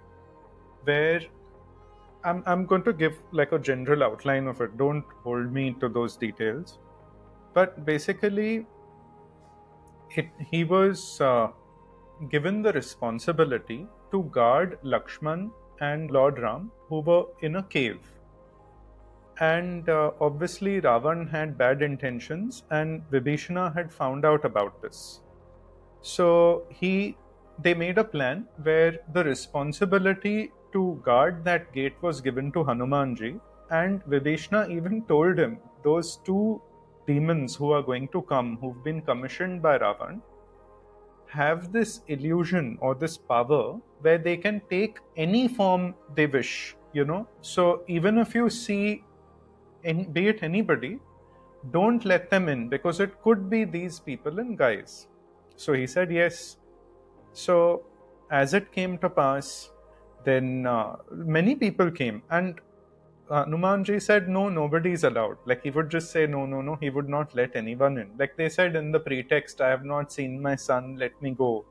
where 0.85 1.21
I'm, 2.25 2.43
I'm 2.45 2.65
going 2.65 2.83
to 2.83 2.93
give 2.93 3.17
like 3.31 3.51
a 3.51 3.59
general 3.59 4.03
outline 4.03 4.47
of 4.47 4.61
it. 4.61 4.77
Don't 4.77 5.05
hold 5.23 5.51
me 5.51 5.75
to 5.79 5.89
those 5.89 6.15
details. 6.15 6.79
But 7.53 7.85
basically, 7.85 8.65
it, 10.15 10.29
he 10.51 10.63
was 10.63 11.19
uh, 11.21 11.49
given 12.29 12.61
the 12.61 12.71
responsibility 12.73 13.87
to 14.11 14.23
guard 14.23 14.79
Lakshman 14.83 15.51
and 15.81 16.11
Lord 16.11 16.39
Ram, 16.39 16.71
who 16.87 17.01
were 17.01 17.25
in 17.41 17.57
a 17.57 17.63
cave. 17.63 17.99
And 19.39 19.89
uh, 19.89 20.11
obviously, 20.21 20.79
Ravan 20.79 21.29
had 21.29 21.57
bad 21.57 21.81
intentions, 21.81 22.63
and 22.69 23.01
Vibhishana 23.11 23.75
had 23.75 23.91
found 23.91 24.25
out 24.25 24.45
about 24.45 24.81
this. 24.81 25.21
So 26.01 26.65
he, 26.69 27.17
they 27.59 27.73
made 27.73 27.97
a 27.97 28.03
plan 28.03 28.47
where 28.61 28.99
the 29.13 29.23
responsibility 29.23 30.51
to 30.73 30.99
guard 31.03 31.43
that 31.45 31.71
gate 31.73 31.95
was 32.01 32.21
given 32.21 32.51
to 32.51 32.63
Hanumanji, 32.63 33.39
and 33.69 34.03
Vibhishana 34.05 34.69
even 34.69 35.03
told 35.03 35.37
him 35.37 35.57
those 35.83 36.17
two 36.25 36.61
demons 37.07 37.55
who 37.55 37.71
are 37.71 37.81
going 37.81 38.07
to 38.09 38.21
come, 38.23 38.57
who've 38.61 38.83
been 38.83 39.01
commissioned 39.01 39.61
by 39.61 39.77
Ravan, 39.77 40.21
have 41.27 41.71
this 41.71 42.01
illusion 42.07 42.77
or 42.79 42.93
this 42.93 43.17
power 43.17 43.79
where 44.01 44.17
they 44.17 44.37
can 44.37 44.61
take 44.69 44.99
any 45.17 45.47
form 45.47 45.95
they 46.15 46.27
wish, 46.27 46.75
you 46.93 47.05
know. 47.05 47.27
So 47.41 47.81
even 47.87 48.17
if 48.17 48.35
you 48.35 48.49
see, 48.49 49.03
any, 49.83 50.05
be 50.05 50.27
it 50.27 50.43
anybody, 50.43 50.99
don't 51.71 52.05
let 52.05 52.29
them 52.29 52.49
in 52.49 52.69
because 52.69 52.99
it 52.99 53.21
could 53.23 53.49
be 53.49 53.63
these 53.63 53.99
people 53.99 54.39
in 54.39 54.55
guise. 54.55 55.07
So 55.55 55.73
he 55.73 55.87
said 55.87 56.11
yes. 56.11 56.57
So 57.31 57.83
as 58.29 58.53
it 58.53 58.71
came 58.71 58.97
to 58.99 59.09
pass, 59.09 59.71
then 60.23 60.65
uh, 60.65 60.95
many 61.11 61.55
people 61.55 61.91
came. 61.91 62.23
And 62.29 62.59
uh, 63.29 63.45
Numanji 63.45 64.01
said 64.01 64.27
no 64.29 64.49
nobody's 64.49 65.03
allowed. 65.03 65.37
Like 65.45 65.63
he 65.63 65.71
would 65.71 65.89
just 65.89 66.11
say 66.11 66.27
no 66.27 66.45
no 66.45 66.61
no 66.61 66.75
he 66.75 66.89
would 66.89 67.09
not 67.09 67.33
let 67.35 67.55
anyone 67.55 67.97
in. 67.97 68.11
Like 68.17 68.35
they 68.37 68.49
said 68.49 68.75
in 68.75 68.91
the 68.91 68.99
pretext 68.99 69.61
i 69.61 69.69
have 69.69 69.85
not 69.85 70.11
seen 70.11 70.41
my 70.41 70.55
son 70.55 70.95
let 70.97 71.21
me 71.21 71.31
go. 71.31 71.65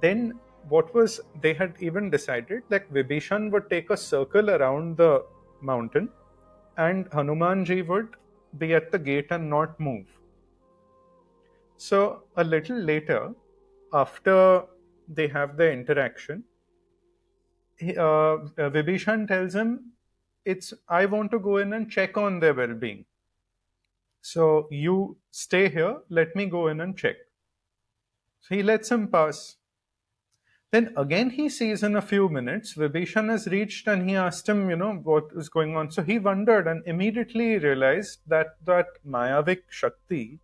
Then 0.00 0.38
what 0.68 0.94
was 0.94 1.20
they 1.40 1.54
had 1.54 1.74
even 1.80 2.10
decided 2.10 2.62
that 2.68 2.92
Vibhishan 2.92 3.50
would 3.50 3.68
take 3.70 3.90
a 3.90 3.96
circle 3.96 4.50
around 4.50 4.96
the 4.96 5.24
mountain 5.60 6.08
and 6.76 7.10
Hanumanji 7.10 7.86
would 7.86 8.16
be 8.58 8.74
at 8.74 8.90
the 8.90 8.98
gate 8.98 9.28
and 9.30 9.48
not 9.48 9.78
move. 9.78 10.06
So 11.76 12.24
a 12.36 12.44
little 12.44 12.76
later 12.76 13.32
after 13.92 14.64
they 15.08 15.28
have 15.28 15.56
the 15.56 15.70
interaction 15.72 16.44
uh, 17.82 18.38
Vibhishan 18.56 19.26
tells 19.28 19.54
him, 19.54 19.92
"It's 20.44 20.72
I 20.88 21.06
want 21.06 21.30
to 21.32 21.38
go 21.38 21.56
in 21.58 21.72
and 21.72 21.90
check 21.90 22.16
on 22.16 22.40
their 22.40 22.54
well-being. 22.54 23.04
So 24.20 24.68
you 24.70 25.16
stay 25.30 25.68
here. 25.68 25.98
Let 26.08 26.36
me 26.36 26.46
go 26.46 26.68
in 26.68 26.80
and 26.80 26.96
check." 26.96 27.16
So 28.40 28.54
he 28.54 28.62
lets 28.62 28.90
him 28.90 29.08
pass. 29.08 29.56
Then 30.72 30.92
again 30.96 31.30
he 31.30 31.48
sees 31.48 31.82
in 31.82 31.96
a 31.96 32.02
few 32.02 32.28
minutes 32.28 32.74
Vibhishan 32.74 33.28
has 33.28 33.48
reached 33.48 33.88
and 33.88 34.08
he 34.08 34.14
asked 34.14 34.48
him, 34.48 34.70
you 34.70 34.76
know, 34.76 34.94
what 34.94 35.24
is 35.34 35.48
going 35.48 35.76
on. 35.76 35.90
So 35.90 36.02
he 36.02 36.18
wondered 36.20 36.68
and 36.68 36.86
immediately 36.86 37.58
realized 37.58 38.20
that 38.28 38.54
that 38.64 38.86
Mayavik 39.04 39.62
Shakti 39.68 40.38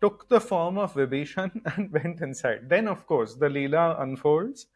took 0.00 0.28
the 0.28 0.40
form 0.40 0.78
of 0.78 0.94
Vibhishan 0.94 1.60
and 1.76 1.92
went 1.92 2.20
inside. 2.20 2.68
Then, 2.68 2.88
of 2.88 3.06
course, 3.06 3.34
the 3.34 3.48
Leela 3.48 4.00
unfolds 4.02 4.66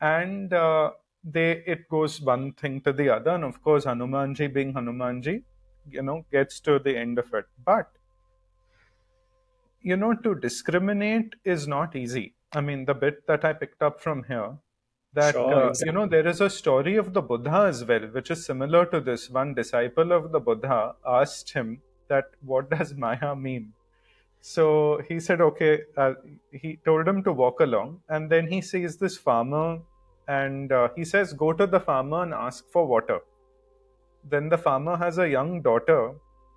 and 0.00 0.52
uh, 0.52 0.92
they 1.22 1.62
it 1.66 1.88
goes 1.88 2.20
one 2.20 2.52
thing 2.52 2.80
to 2.82 2.92
the 2.92 3.08
other. 3.10 3.30
And 3.32 3.44
of 3.44 3.62
course 3.62 3.84
hanumanji 3.84 4.52
being 4.52 4.72
hanumanji 4.72 5.42
you 5.90 6.02
know 6.02 6.24
gets 6.32 6.60
to 6.60 6.78
the 6.78 6.96
end 6.96 7.18
of 7.18 7.32
it. 7.34 7.46
But 7.64 7.90
you 9.82 9.96
know 9.96 10.14
to 10.14 10.34
discriminate 10.34 11.34
is 11.44 11.66
not 11.68 11.96
easy. 11.96 12.34
I 12.52 12.60
mean 12.60 12.84
the 12.84 12.94
bit 12.94 13.26
that 13.26 13.44
i 13.44 13.52
picked 13.52 13.82
up 13.82 14.00
from 14.00 14.24
here 14.24 14.56
that 15.12 15.34
sure, 15.34 15.54
uh, 15.54 15.68
exactly. 15.68 15.88
you 15.88 15.92
know 15.92 16.06
there 16.06 16.26
is 16.26 16.40
a 16.40 16.48
story 16.48 16.96
of 16.96 17.12
the 17.12 17.20
buddha 17.20 17.64
as 17.68 17.84
well 17.84 18.00
which 18.00 18.30
is 18.30 18.44
similar 18.44 18.86
to 18.86 19.00
this. 19.00 19.28
One 19.28 19.54
disciple 19.54 20.12
of 20.12 20.32
the 20.32 20.40
buddha 20.40 20.94
asked 21.06 21.52
him 21.52 21.82
that 22.08 22.26
what 22.40 22.70
does 22.70 22.94
maya 22.94 23.34
mean? 23.36 23.72
So 24.40 25.02
he 25.06 25.20
said 25.20 25.40
okay 25.40 25.82
uh, 25.96 26.14
he 26.50 26.78
told 26.84 27.06
him 27.06 27.22
to 27.24 27.32
walk 27.32 27.60
along. 27.60 28.00
And 28.08 28.30
then 28.30 28.46
he 28.46 28.60
sees 28.62 28.96
this 28.96 29.16
farmer 29.18 29.80
and 30.28 30.72
uh, 30.72 30.88
he 30.96 31.04
says, 31.04 31.32
Go 31.32 31.52
to 31.52 31.66
the 31.66 31.80
farmer 31.80 32.22
and 32.22 32.34
ask 32.34 32.68
for 32.70 32.86
water. 32.86 33.20
Then 34.28 34.48
the 34.48 34.58
farmer 34.58 34.96
has 34.96 35.18
a 35.18 35.28
young 35.28 35.62
daughter 35.62 36.14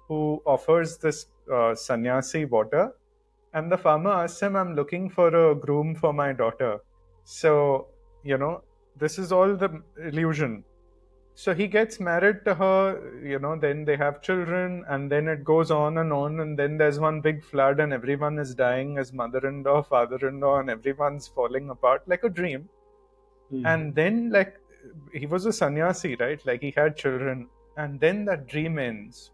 who 0.07 0.41
offers 0.45 0.97
this 0.97 1.27
uh, 1.51 1.75
sannyasi 1.75 2.45
water. 2.45 2.93
And 3.53 3.71
the 3.71 3.77
farmer 3.77 4.11
asks 4.11 4.41
him, 4.41 4.55
I'm 4.55 4.75
looking 4.75 5.09
for 5.09 5.51
a 5.51 5.55
groom 5.55 5.95
for 5.95 6.11
my 6.11 6.33
daughter. 6.33 6.79
So, 7.23 7.87
you 8.23 8.37
know, 8.37 8.63
this 8.97 9.19
is 9.19 9.31
all 9.31 9.55
the 9.55 9.81
illusion. 9.97 10.63
So 11.35 11.53
he 11.53 11.67
gets 11.67 11.99
married 11.99 12.45
to 12.45 12.53
her, 12.53 13.21
you 13.23 13.39
know, 13.39 13.57
then 13.57 13.85
they 13.85 13.95
have 13.97 14.21
children, 14.21 14.83
and 14.87 15.11
then 15.11 15.27
it 15.27 15.43
goes 15.43 15.71
on 15.71 15.97
and 15.97 16.13
on. 16.13 16.39
And 16.41 16.57
then 16.57 16.77
there's 16.77 16.99
one 16.99 17.21
big 17.21 17.43
flood, 17.43 17.79
and 17.79 17.91
everyone 17.91 18.37
is 18.37 18.53
dying 18.53 18.99
as 18.99 19.11
mother 19.13 19.47
in 19.47 19.63
law, 19.63 19.81
father 19.81 20.27
in 20.27 20.39
law, 20.39 20.59
and 20.59 20.69
everyone's 20.69 21.27
falling 21.27 21.69
apart 21.71 22.03
like 22.07 22.23
a 22.23 22.29
dream. 22.29 22.69
Mm. 23.53 23.65
And 23.65 23.95
then, 23.95 24.31
like, 24.31 24.59
he 25.13 25.25
was 25.25 25.45
a 25.45 25.53
sannyasi, 25.53 26.15
right? 26.15 26.43
Like, 26.45 26.61
he 26.61 26.73
had 26.75 26.97
children. 26.97 27.47
And 27.77 27.99
then 27.99 28.25
that 28.25 28.47
dream 28.47 28.79
ends. 28.79 29.31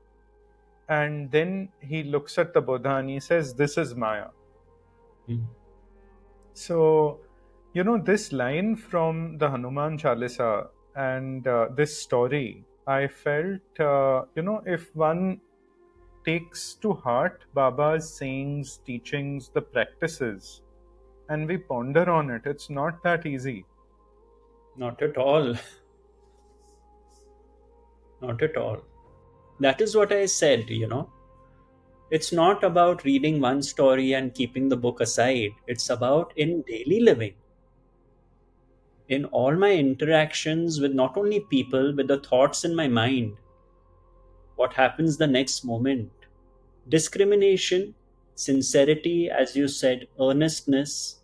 And 0.90 1.32
then 1.32 1.70
he 1.80 2.04
looks 2.04 2.38
at 2.38 2.54
the 2.54 2.62
Buddha 2.62 2.96
and 2.96 3.10
he 3.10 3.20
says, 3.20 3.54
This 3.54 3.78
is 3.78 3.96
Maya. 3.96 4.28
Mm. 5.30 5.46
So, 6.54 7.20
you 7.74 7.84
know, 7.84 7.98
this 7.98 8.34
line 8.34 8.76
from 8.76 9.38
the 9.38 9.50
Hanuman 9.50 9.98
Chalisa 9.98 10.68
and 10.96 11.48
uh, 11.48 11.68
this 11.76 11.96
story, 11.96 12.66
I 12.88 13.08
felt, 13.08 13.80
uh, 13.80 14.24
you 14.36 14.42
know, 14.42 14.64
if 14.66 14.94
one 14.96 15.40
takes 16.26 16.74
to 16.76 16.94
heart 16.94 17.46
Baba's 17.54 18.12
sayings, 18.12 18.80
teachings, 18.86 19.50
the 19.54 19.62
practices, 19.62 20.62
and 21.30 21.48
we 21.48 21.58
ponder 21.58 22.10
on 22.10 22.32
it, 22.32 22.42
it's 22.46 22.70
not 22.70 23.04
that 23.04 23.26
easy. 23.26 23.64
Not 24.80 25.02
at 25.04 25.18
all. 25.18 25.56
Not 28.22 28.42
at 28.42 28.56
all. 28.56 28.78
That 29.60 29.82
is 29.82 29.94
what 29.94 30.14
I 30.14 30.26
said, 30.26 30.70
you 30.70 30.88
know. 30.88 31.10
It's 32.12 32.32
not 32.32 32.64
about 32.64 33.04
reading 33.04 33.42
one 33.42 33.62
story 33.62 34.14
and 34.14 34.34
keeping 34.34 34.70
the 34.70 34.78
book 34.78 35.02
aside. 35.02 35.52
It's 35.68 35.90
about 35.90 36.32
in 36.38 36.62
daily 36.62 37.02
living. 37.02 37.34
In 39.10 39.26
all 39.26 39.54
my 39.54 39.74
interactions 39.74 40.80
with 40.80 40.94
not 40.94 41.18
only 41.18 41.42
people, 41.42 41.94
with 41.94 42.08
the 42.08 42.22
thoughts 42.22 42.64
in 42.64 42.74
my 42.74 42.88
mind, 42.88 43.36
what 44.56 44.72
happens 44.72 45.18
the 45.18 45.28
next 45.28 45.66
moment. 45.66 46.10
Discrimination, 46.88 47.96
sincerity, 48.36 49.30
as 49.30 49.58
you 49.58 49.68
said, 49.68 50.08
earnestness. 50.22 51.20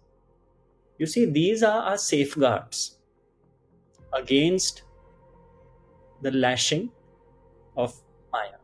You 0.97 1.05
see, 1.05 1.23
these 1.23 1.63
are 1.63 1.83
our 1.83 1.97
safeguards 1.97 2.94
against 4.15 4.83
the 6.21 6.31
lashing 6.31 6.91
of 7.77 8.01
Maya. 8.31 8.57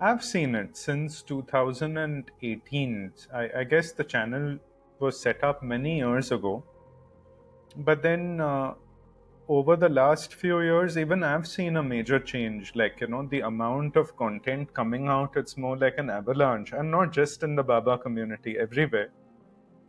I've 0.00 0.24
seen 0.24 0.54
it 0.54 0.76
since 0.76 1.22
2018. 1.22 3.12
I, 3.32 3.50
I 3.58 3.64
guess 3.64 3.92
the 3.92 4.04
channel 4.04 4.58
was 4.98 5.20
set 5.20 5.44
up 5.44 5.62
many 5.62 5.98
years 5.98 6.32
ago. 6.32 6.64
But 7.76 8.02
then 8.02 8.40
uh, 8.40 8.74
over 9.48 9.76
the 9.76 9.88
last 9.88 10.34
few 10.34 10.60
years, 10.60 10.96
even 10.96 11.22
I've 11.22 11.46
seen 11.46 11.76
a 11.76 11.82
major 11.82 12.18
change. 12.18 12.74
Like, 12.74 13.00
you 13.00 13.08
know, 13.08 13.26
the 13.26 13.40
amount 13.40 13.96
of 13.96 14.16
content 14.16 14.72
coming 14.74 15.08
out, 15.08 15.36
it's 15.36 15.56
more 15.56 15.76
like 15.76 15.98
an 15.98 16.10
avalanche, 16.10 16.72
and 16.72 16.90
not 16.90 17.12
just 17.12 17.42
in 17.42 17.54
the 17.56 17.62
Baba 17.62 17.98
community, 17.98 18.58
everywhere. 18.58 19.10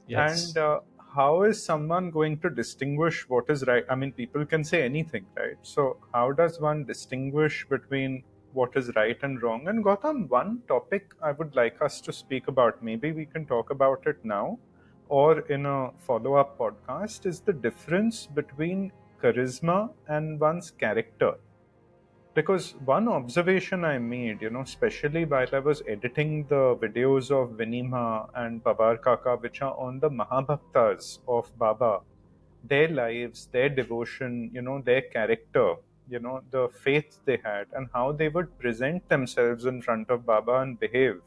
Yes. 0.08 0.48
And 0.48 0.58
uh, 0.58 0.80
how 1.16 1.44
is 1.44 1.64
someone 1.64 2.10
going 2.12 2.40
to 2.40 2.50
distinguish 2.50 3.28
what 3.30 3.50
is 3.50 3.66
right? 3.68 3.84
I 3.90 3.96
mean, 3.96 4.12
people 4.14 4.46
can 4.46 4.64
say 4.64 4.84
anything, 4.84 5.26
right? 5.38 5.58
So, 5.62 5.98
how 6.14 6.32
does 6.32 6.60
one 6.60 6.86
distinguish 6.86 7.66
between 7.70 8.24
what 8.54 8.76
is 8.76 8.92
right 8.96 9.18
and 9.22 9.42
wrong? 9.42 9.68
And 9.68 9.84
Gautam, 9.84 10.30
one 10.30 10.62
topic 10.68 11.14
I 11.22 11.32
would 11.34 11.56
like 11.56 11.82
us 11.82 12.02
to 12.02 12.14
speak 12.14 12.48
about, 12.48 12.82
maybe 12.84 13.12
we 13.12 13.26
can 13.26 13.46
talk 13.46 13.70
about 13.70 14.08
it 14.08 14.24
now 14.24 14.60
or 15.10 15.40
in 15.42 15.66
a 15.66 15.92
follow 16.00 16.36
up 16.36 16.58
podcast, 16.58 17.26
is 17.26 17.42
the 17.42 17.54
difference 17.54 18.28
between 18.28 18.92
charisma 19.22 19.90
and 20.08 20.40
one's 20.40 20.72
character 20.72 21.36
because 22.34 22.76
one 22.86 23.08
observation 23.10 23.84
I 23.84 23.98
made, 23.98 24.42
you 24.42 24.50
know, 24.50 24.62
especially 24.62 25.26
while 25.26 25.48
I 25.52 25.60
was 25.60 25.82
editing 25.88 26.46
the 26.48 26.76
videos 26.76 27.30
of 27.30 27.58
Vinima 27.58 28.30
and 28.36 28.64
Babar 28.64 28.98
Kaka, 28.98 29.36
which 29.38 29.62
are 29.62 29.78
on 29.78 30.00
the 30.00 30.10
Mahabhaktas 30.10 31.20
of 31.28 31.52
Baba, 31.58 32.00
their 32.64 32.88
lives, 32.88 33.50
their 33.52 33.70
devotion, 33.70 34.50
you 34.54 34.62
know, 34.62 34.82
their 34.82 35.02
character, 35.02 35.76
you 36.10 36.20
know, 36.20 36.42
the 36.52 36.70
faith 36.70 37.20
they 37.26 37.38
had, 37.44 37.68
and 37.74 37.90
how 37.94 38.12
they 38.14 38.30
would 38.30 38.58
present 38.60 39.08
themselves 39.10 39.66
in 39.66 39.82
front 39.82 40.10
of 40.10 40.26
Baba 40.26 40.60
and 40.60 40.80
behave. 40.80 41.22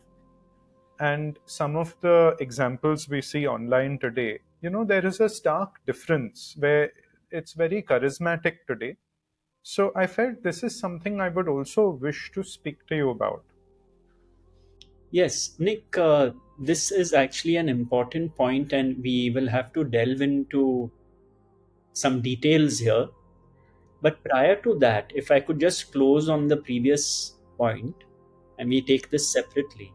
And 1.00 1.38
some 1.44 1.76
of 1.76 1.94
the 2.00 2.36
examples 2.40 3.08
we 3.08 3.20
see 3.20 3.46
online 3.46 3.98
today, 3.98 4.38
you 4.62 4.70
know, 4.70 4.84
there 4.84 5.04
is 5.04 5.20
a 5.20 5.28
stark 5.28 5.84
difference 5.86 6.54
where 6.58 6.92
it's 7.30 7.52
very 7.52 7.82
charismatic 7.82 8.58
today 8.66 8.96
so 9.66 9.92
I 9.96 10.06
felt 10.06 10.42
this 10.42 10.62
is 10.62 10.78
something 10.78 11.22
I 11.22 11.30
would 11.30 11.48
also 11.48 11.88
wish 11.88 12.30
to 12.34 12.42
speak 12.44 12.86
to 12.88 12.96
you 12.96 13.08
about. 13.08 13.42
Yes, 15.10 15.54
Nick, 15.58 15.96
uh, 15.96 16.32
this 16.58 16.92
is 16.92 17.14
actually 17.14 17.56
an 17.56 17.70
important 17.70 18.36
point, 18.36 18.74
and 18.74 19.02
we 19.02 19.30
will 19.30 19.48
have 19.48 19.72
to 19.72 19.82
delve 19.82 20.20
into 20.20 20.90
some 21.94 22.20
details 22.20 22.78
here. 22.78 23.08
But 24.02 24.22
prior 24.24 24.56
to 24.56 24.78
that, 24.80 25.10
if 25.14 25.30
I 25.30 25.40
could 25.40 25.58
just 25.58 25.92
close 25.92 26.28
on 26.28 26.46
the 26.46 26.58
previous 26.58 27.38
point, 27.56 27.94
and 28.58 28.68
we 28.68 28.82
take 28.82 29.08
this 29.08 29.32
separately. 29.32 29.94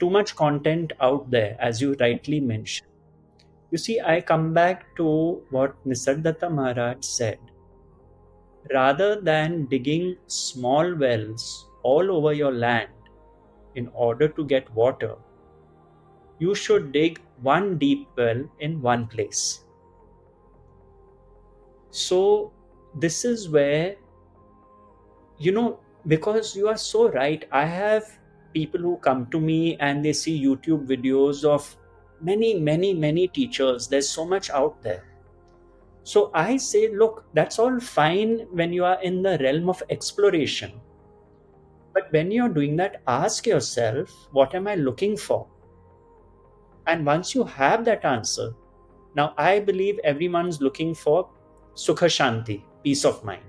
Too 0.00 0.10
much 0.10 0.34
content 0.34 0.92
out 1.00 1.30
there, 1.30 1.56
as 1.60 1.80
you 1.80 1.94
rightly 2.00 2.40
mentioned. 2.40 2.88
You 3.70 3.78
see, 3.78 4.00
I 4.00 4.22
come 4.22 4.52
back 4.52 4.96
to 4.96 5.40
what 5.50 5.76
Nisargadatta 5.86 6.50
Maharaj 6.50 7.04
said 7.04 7.38
rather 8.72 9.20
than 9.20 9.66
digging 9.66 10.16
small 10.26 10.94
wells 10.94 11.68
all 11.82 12.10
over 12.10 12.32
your 12.32 12.52
land 12.52 12.90
in 13.74 13.88
order 13.94 14.28
to 14.28 14.44
get 14.44 14.72
water, 14.74 15.14
you 16.38 16.54
should 16.54 16.92
dig 16.92 17.20
one 17.42 17.78
deep 17.78 18.08
well 18.16 18.42
in 18.60 18.80
one 18.80 19.06
place. 19.06 19.64
So, 21.90 22.52
this 22.94 23.24
is 23.24 23.48
where, 23.48 23.96
you 25.38 25.52
know, 25.52 25.80
because 26.06 26.54
you 26.54 26.68
are 26.68 26.76
so 26.76 27.10
right, 27.10 27.44
I 27.52 27.64
have 27.64 28.18
people 28.52 28.80
who 28.80 28.96
come 28.98 29.26
to 29.30 29.40
me 29.40 29.76
and 29.78 30.04
they 30.04 30.12
see 30.12 30.42
YouTube 30.42 30.86
videos 30.86 31.44
of 31.44 31.76
many, 32.20 32.58
many, 32.58 32.94
many 32.94 33.28
teachers. 33.28 33.88
There's 33.88 34.08
so 34.08 34.24
much 34.24 34.50
out 34.50 34.82
there 34.82 35.04
so 36.06 36.30
I 36.34 36.56
say, 36.56 36.94
look, 36.94 37.24
that's 37.34 37.58
all 37.58 37.80
fine 37.80 38.46
when 38.52 38.72
you 38.72 38.84
are 38.84 39.02
in 39.02 39.22
the 39.22 39.38
realm 39.40 39.68
of 39.68 39.82
exploration. 39.90 40.80
But 41.94 42.12
when 42.12 42.30
you're 42.30 42.48
doing 42.48 42.76
that, 42.76 43.02
ask 43.08 43.44
yourself, 43.44 44.28
what 44.30 44.54
am 44.54 44.68
I 44.68 44.76
looking 44.76 45.16
for? 45.16 45.48
And 46.86 47.04
once 47.04 47.34
you 47.34 47.42
have 47.42 47.84
that 47.86 48.04
answer, 48.04 48.54
now 49.16 49.34
I 49.36 49.58
believe 49.58 49.98
everyone's 50.04 50.60
looking 50.60 50.94
for 50.94 51.28
Sukha 51.74 52.06
Shanti, 52.06 52.62
peace 52.84 53.04
of 53.04 53.24
mind. 53.24 53.42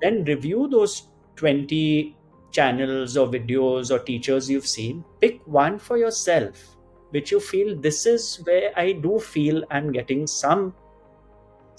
Then 0.00 0.24
review 0.24 0.66
those 0.68 1.10
20 1.36 2.16
channels 2.50 3.16
or 3.16 3.28
videos 3.28 3.92
or 3.92 4.00
teachers 4.00 4.50
you've 4.50 4.66
seen. 4.66 5.04
Pick 5.20 5.46
one 5.46 5.78
for 5.78 5.96
yourself, 5.96 6.76
which 7.10 7.30
you 7.30 7.38
feel 7.38 7.76
this 7.76 8.04
is 8.04 8.40
where 8.42 8.72
I 8.74 8.90
do 8.90 9.20
feel 9.20 9.62
I'm 9.70 9.92
getting 9.92 10.26
some 10.26 10.74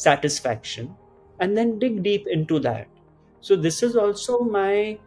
satisfaction 0.01 0.95
and 1.39 1.57
then 1.57 1.79
dig 1.79 2.03
deep 2.03 2.27
into 2.27 2.59
that. 2.59 2.87
So 3.41 3.55
this 3.55 3.81
is 3.83 3.95
also 3.95 4.39
my 4.39 4.99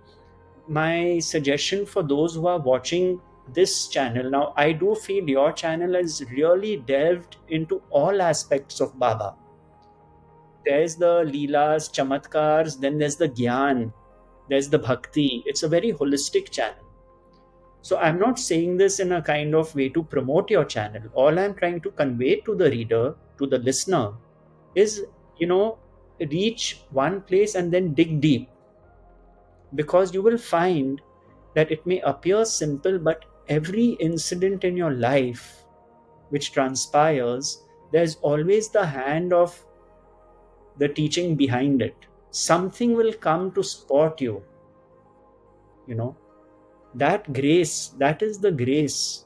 my 0.66 1.18
suggestion 1.18 1.86
for 1.86 2.02
those 2.02 2.34
who 2.34 2.46
are 2.46 2.58
watching 2.58 3.20
this 3.52 3.88
channel. 3.88 4.30
Now 4.30 4.52
i 4.56 4.72
do 4.72 4.94
feel 5.06 5.28
your 5.28 5.52
channel 5.52 5.94
has 5.94 6.22
really 6.30 6.76
delved 6.92 7.36
into 7.48 7.82
all 7.90 8.22
aspects 8.22 8.80
of 8.80 8.98
baba. 8.98 9.34
There's 10.66 10.96
the 10.96 11.12
leelas 11.34 11.90
chamatkars 11.98 12.80
then 12.80 12.98
there's 12.98 13.16
the 13.16 13.28
gyan 13.28 13.92
there's 14.48 14.68
the 14.68 14.78
bhakti. 14.78 15.42
It's 15.46 15.62
a 15.62 15.68
very 15.68 15.92
holistic 15.92 16.50
channel. 16.50 16.84
So 17.82 17.98
i'm 17.98 18.18
not 18.18 18.38
saying 18.38 18.76
this 18.78 19.00
in 19.06 19.12
a 19.12 19.22
kind 19.22 19.54
of 19.62 19.74
way 19.74 19.88
to 19.90 20.02
promote 20.02 20.50
your 20.50 20.64
channel. 20.64 21.02
All 21.14 21.38
i'm 21.38 21.54
trying 21.54 21.80
to 21.88 21.90
convey 22.02 22.36
to 22.50 22.54
the 22.62 22.70
reader 22.70 23.16
to 23.38 23.46
the 23.46 23.58
listener 23.58 24.06
is 24.74 25.04
you 25.38 25.46
know 25.46 25.78
reach 26.20 26.80
one 26.90 27.20
place 27.22 27.54
and 27.54 27.72
then 27.72 27.94
dig 27.94 28.20
deep. 28.20 28.48
Because 29.74 30.14
you 30.14 30.22
will 30.22 30.38
find 30.38 31.00
that 31.54 31.70
it 31.70 31.84
may 31.86 32.00
appear 32.00 32.44
simple 32.44 32.98
but 32.98 33.24
every 33.48 33.90
incident 34.00 34.64
in 34.64 34.76
your 34.76 34.92
life 34.92 35.64
which 36.30 36.52
transpires 36.52 37.62
there's 37.92 38.16
always 38.22 38.70
the 38.70 38.84
hand 38.84 39.32
of 39.32 39.64
the 40.78 40.88
teaching 40.88 41.34
behind 41.36 41.82
it. 41.82 41.94
Something 42.30 42.94
will 42.94 43.12
come 43.12 43.52
to 43.52 43.62
support 43.62 44.20
you 44.20 44.42
you 45.86 45.94
know. 45.94 46.16
That 46.94 47.32
grace 47.32 47.88
that 47.98 48.22
is 48.22 48.38
the 48.38 48.52
grace. 48.52 49.24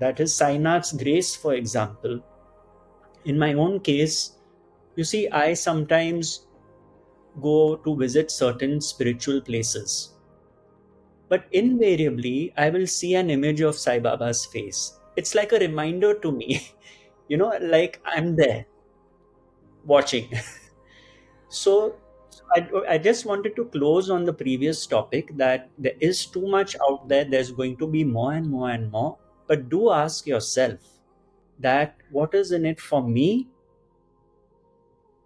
That 0.00 0.18
is 0.18 0.32
Sainath's 0.32 0.92
grace 0.92 1.36
for 1.36 1.54
example 1.54 2.20
in 3.24 3.38
my 3.38 3.54
own 3.54 3.80
case, 3.80 4.36
you 4.96 5.04
see, 5.04 5.28
I 5.28 5.54
sometimes 5.54 6.46
go 7.40 7.76
to 7.76 7.96
visit 7.96 8.30
certain 8.30 8.80
spiritual 8.80 9.40
places. 9.40 10.10
But 11.28 11.46
invariably, 11.52 12.52
I 12.56 12.70
will 12.70 12.86
see 12.86 13.14
an 13.14 13.30
image 13.30 13.60
of 13.62 13.76
Sai 13.76 13.98
Baba's 13.98 14.44
face. 14.46 14.98
It's 15.16 15.34
like 15.34 15.52
a 15.52 15.58
reminder 15.58 16.14
to 16.20 16.32
me, 16.32 16.68
you 17.28 17.36
know, 17.36 17.56
like 17.60 18.00
I'm 18.04 18.36
there 18.36 18.66
watching. 19.84 20.28
so 21.48 21.96
I, 22.54 22.68
I 22.88 22.98
just 22.98 23.24
wanted 23.24 23.56
to 23.56 23.64
close 23.66 24.10
on 24.10 24.24
the 24.24 24.32
previous 24.32 24.86
topic 24.86 25.36
that 25.36 25.70
there 25.78 25.94
is 26.00 26.26
too 26.26 26.46
much 26.46 26.76
out 26.90 27.08
there. 27.08 27.24
There's 27.24 27.50
going 27.50 27.76
to 27.78 27.86
be 27.86 28.04
more 28.04 28.32
and 28.34 28.48
more 28.48 28.70
and 28.70 28.90
more. 28.90 29.18
But 29.46 29.68
do 29.68 29.90
ask 29.90 30.26
yourself 30.26 30.78
that 31.62 31.96
what 32.10 32.34
is 32.34 32.52
in 32.52 32.66
it 32.66 32.80
for 32.80 33.02
me? 33.02 33.48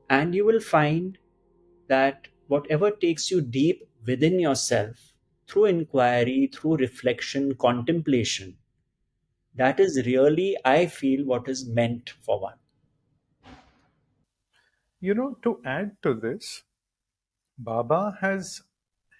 And 0.09 0.35
you 0.35 0.45
will 0.45 0.61
find 0.61 1.19
that 1.89 2.29
whatever 2.49 2.91
takes 2.91 3.31
you 3.31 3.41
deep 3.41 3.89
within 4.07 4.39
yourself 4.39 5.13
through 5.49 5.67
inquiry 5.67 6.51
through 6.53 6.77
reflection 6.77 7.55
contemplation 7.55 8.57
that 9.55 9.81
is 9.81 10.01
really 10.07 10.57
i 10.65 10.87
feel 10.87 11.25
what 11.25 11.49
is 11.49 11.67
meant 11.69 12.11
for 12.23 12.41
one. 12.41 12.59
You 15.01 15.15
know 15.15 15.39
to 15.43 15.61
add 15.65 15.97
to 16.03 16.15
this 16.15 16.63
baba 17.59 18.17
has 18.21 18.63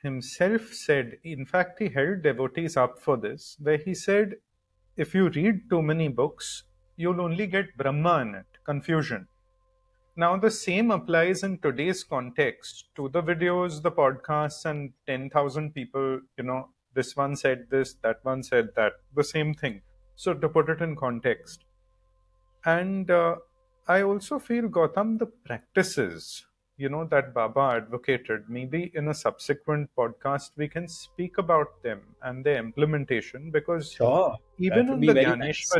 himself 0.03 0.73
said 0.73 1.19
in 1.25 1.47
fact 1.47 1.79
he 1.79 1.89
held 1.89 2.23
devotees 2.23 2.77
up 2.77 2.99
for 2.99 3.17
this 3.17 3.57
where 3.61 3.79
he 3.79 3.95
said 3.95 4.35
if 4.97 5.15
you 5.15 5.29
read 5.29 5.69
too 5.71 5.83
many 5.83 6.09
books 6.09 6.65
you'll 6.97 7.21
only 7.21 7.47
get 7.47 7.77
bhram 7.79 8.07
in 8.23 8.35
it, 8.35 8.47
confusion. 8.65 9.29
Now, 10.17 10.37
the 10.37 10.51
same 10.51 10.91
applies 10.91 11.43
in 11.43 11.59
today's 11.59 12.05
context 12.05 12.87
to 12.97 13.09
the 13.09 13.23
videos, 13.23 13.83
the 13.83 13.93
podcasts, 13.93 14.65
and 14.65 14.93
10,000 15.07 15.75
people, 15.75 16.21
you 16.37 16.45
know, 16.45 16.71
this 16.95 17.17
one 17.17 17.37
said 17.37 17.69
this, 17.71 17.95
that 18.03 18.25
one 18.25 18.43
said 18.43 18.75
that, 18.77 18.95
the 19.15 19.25
same 19.25 19.55
thing. 19.55 19.83
So, 20.17 20.35
to 20.35 20.49
put 20.49 20.71
it 20.71 20.81
in 20.81 20.97
context. 20.97 21.65
And 22.65 23.11
uh, 23.11 23.37
I 23.89 24.03
also 24.03 24.39
feel, 24.39 24.69
Gautam, 24.69 25.19
the 25.19 25.27
practices, 25.27 26.47
you 26.77 26.89
know 26.91 27.05
that 27.07 27.33
Baba 27.33 27.77
advocated, 27.83 28.49
maybe 28.51 28.91
in 28.95 29.09
a 29.09 29.15
subsequent 29.15 29.91
podcast 29.97 30.51
we 30.57 30.69
can 30.69 30.89
speak 30.89 31.39
about 31.39 31.83
them 31.83 32.15
and 32.23 32.45
their 32.45 32.59
implementation 32.59 33.51
because 33.51 33.99
Sure. 33.99 34.37
even 34.59 34.89
in 34.91 35.01
be 35.01 35.07
the 35.07 35.15
very 35.15 35.35
nice. 35.37 35.79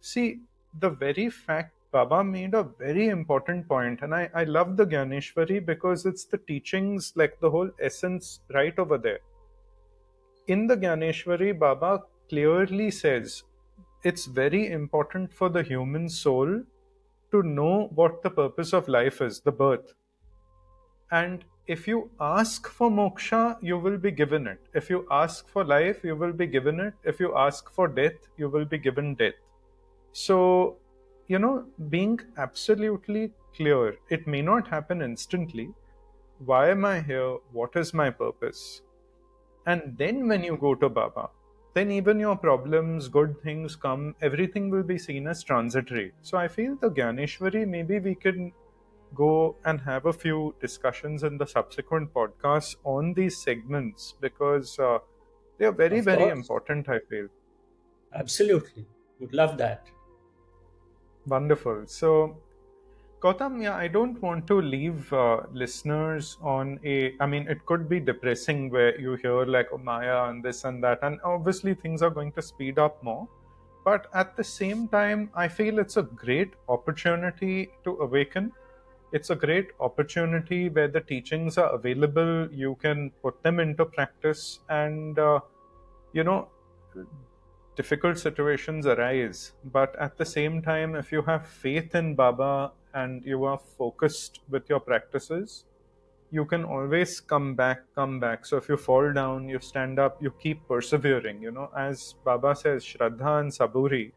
See 0.00 0.40
the 0.78 0.90
very 0.90 1.28
fact 1.30 1.72
Baba 1.90 2.22
made 2.22 2.52
a 2.52 2.64
very 2.64 3.08
important 3.08 3.66
point, 3.66 4.02
and 4.02 4.14
I, 4.14 4.28
I 4.34 4.44
love 4.44 4.76
the 4.76 4.84
Gyaneshwari 4.84 5.64
because 5.64 6.04
it's 6.04 6.24
the 6.24 6.36
teachings, 6.36 7.14
like 7.16 7.40
the 7.40 7.50
whole 7.50 7.70
essence, 7.80 8.40
right 8.52 8.78
over 8.78 8.98
there. 8.98 9.20
In 10.48 10.66
the 10.66 10.76
Gyaneshwari, 10.76 11.58
Baba 11.58 12.02
clearly 12.28 12.90
says 12.90 13.42
it's 14.04 14.26
very 14.26 14.70
important 14.70 15.32
for 15.32 15.48
the 15.48 15.62
human 15.62 16.10
soul 16.10 16.62
to 17.30 17.42
know 17.42 17.90
what 17.94 18.22
the 18.22 18.30
purpose 18.30 18.74
of 18.74 18.86
life 18.86 19.22
is, 19.22 19.40
the 19.40 19.52
birth. 19.52 19.94
And 21.10 21.42
if 21.66 21.88
you 21.88 22.10
ask 22.20 22.68
for 22.68 22.90
moksha, 22.90 23.56
you 23.62 23.78
will 23.78 23.96
be 23.96 24.10
given 24.10 24.46
it. 24.46 24.60
If 24.74 24.90
you 24.90 25.06
ask 25.10 25.48
for 25.48 25.64
life, 25.64 26.04
you 26.04 26.16
will 26.16 26.32
be 26.32 26.46
given 26.46 26.80
it. 26.80 26.94
If 27.02 27.18
you 27.18 27.34
ask 27.34 27.72
for 27.72 27.88
death, 27.88 28.28
you 28.36 28.50
will 28.50 28.66
be 28.66 28.78
given 28.78 29.14
death. 29.14 29.34
So, 30.12 30.78
you 31.28 31.38
know, 31.38 31.66
being 31.88 32.20
absolutely 32.36 33.32
clear, 33.54 33.98
it 34.10 34.26
may 34.26 34.42
not 34.42 34.68
happen 34.68 35.02
instantly. 35.02 35.74
Why 36.38 36.70
am 36.70 36.84
I 36.84 37.00
here? 37.00 37.38
What 37.52 37.76
is 37.76 37.94
my 37.94 38.10
purpose? 38.10 38.82
And 39.66 39.96
then 39.98 40.28
when 40.28 40.44
you 40.44 40.56
go 40.56 40.74
to 40.74 40.88
Baba, 40.88 41.30
then 41.74 41.90
even 41.90 42.18
your 42.18 42.36
problems, 42.36 43.08
good 43.08 43.40
things 43.42 43.76
come, 43.76 44.16
everything 44.22 44.70
will 44.70 44.82
be 44.82 44.98
seen 44.98 45.26
as 45.28 45.44
transitory. 45.44 46.12
So 46.22 46.38
I 46.38 46.48
feel 46.48 46.76
the 46.76 46.90
Gyaneshwari, 46.90 47.68
maybe 47.68 47.98
we 48.00 48.14
can 48.14 48.52
go 49.14 49.56
and 49.64 49.80
have 49.80 50.06
a 50.06 50.12
few 50.12 50.54
discussions 50.60 51.22
in 51.22 51.38
the 51.38 51.46
subsequent 51.46 52.12
podcasts 52.12 52.76
on 52.84 53.14
these 53.14 53.42
segments 53.42 54.14
because 54.20 54.78
uh, 54.78 54.98
they 55.58 55.66
are 55.66 55.72
very, 55.72 56.00
very 56.00 56.28
important, 56.30 56.88
I 56.88 57.00
feel. 57.00 57.28
Absolutely. 58.12 58.86
Would 59.20 59.34
love 59.34 59.58
that. 59.58 59.88
Wonderful. 61.28 61.86
So, 61.86 62.36
Gautam, 63.20 63.62
yeah, 63.62 63.76
I 63.76 63.88
don't 63.88 64.20
want 64.22 64.46
to 64.46 64.60
leave 64.60 65.12
uh, 65.12 65.42
listeners 65.52 66.36
on 66.40 66.78
a. 66.84 67.14
I 67.20 67.26
mean, 67.26 67.48
it 67.48 67.64
could 67.66 67.88
be 67.88 68.00
depressing 68.00 68.70
where 68.70 68.98
you 68.98 69.14
hear 69.14 69.44
like 69.44 69.68
oh, 69.72 69.78
Maya 69.78 70.24
and 70.28 70.42
this 70.42 70.64
and 70.64 70.82
that, 70.84 71.00
and 71.02 71.20
obviously 71.24 71.74
things 71.74 72.02
are 72.02 72.10
going 72.10 72.32
to 72.32 72.42
speed 72.42 72.78
up 72.78 73.02
more. 73.02 73.28
But 73.84 74.06
at 74.14 74.36
the 74.36 74.44
same 74.44 74.88
time, 74.88 75.30
I 75.34 75.48
feel 75.48 75.78
it's 75.78 75.96
a 75.96 76.02
great 76.02 76.54
opportunity 76.68 77.70
to 77.84 77.96
awaken. 77.98 78.52
It's 79.12 79.30
a 79.30 79.36
great 79.36 79.68
opportunity 79.80 80.68
where 80.68 80.88
the 80.88 81.00
teachings 81.00 81.58
are 81.58 81.70
available. 81.74 82.48
You 82.52 82.76
can 82.80 83.10
put 83.22 83.42
them 83.42 83.60
into 83.60 83.84
practice, 83.84 84.60
and 84.68 85.18
uh, 85.18 85.40
you 86.12 86.24
know, 86.24 86.48
difficult 87.78 88.18
situations 88.18 88.86
arise. 88.86 89.52
But 89.64 89.94
at 90.00 90.18
the 90.18 90.26
same 90.26 90.60
time, 90.62 90.96
if 90.96 91.12
you 91.12 91.22
have 91.22 91.46
faith 91.46 91.94
in 91.94 92.16
Baba 92.16 92.72
and 92.92 93.24
you 93.24 93.44
are 93.44 93.58
focused 93.58 94.40
with 94.48 94.68
your 94.68 94.80
practices, 94.80 95.64
you 96.30 96.44
can 96.44 96.64
always 96.64 97.20
come 97.20 97.54
back, 97.54 97.82
come 97.94 98.18
back. 98.18 98.44
So 98.46 98.56
if 98.56 98.68
you 98.68 98.76
fall 98.76 99.12
down, 99.12 99.48
you 99.48 99.60
stand 99.60 100.00
up, 100.00 100.20
you 100.20 100.32
keep 100.40 100.66
persevering. 100.66 101.40
You 101.40 101.52
know, 101.52 101.70
as 101.76 102.14
Baba 102.24 102.56
says, 102.56 102.84
Shraddha 102.84 103.40
and 103.42 103.52
Saburi. 103.52 104.10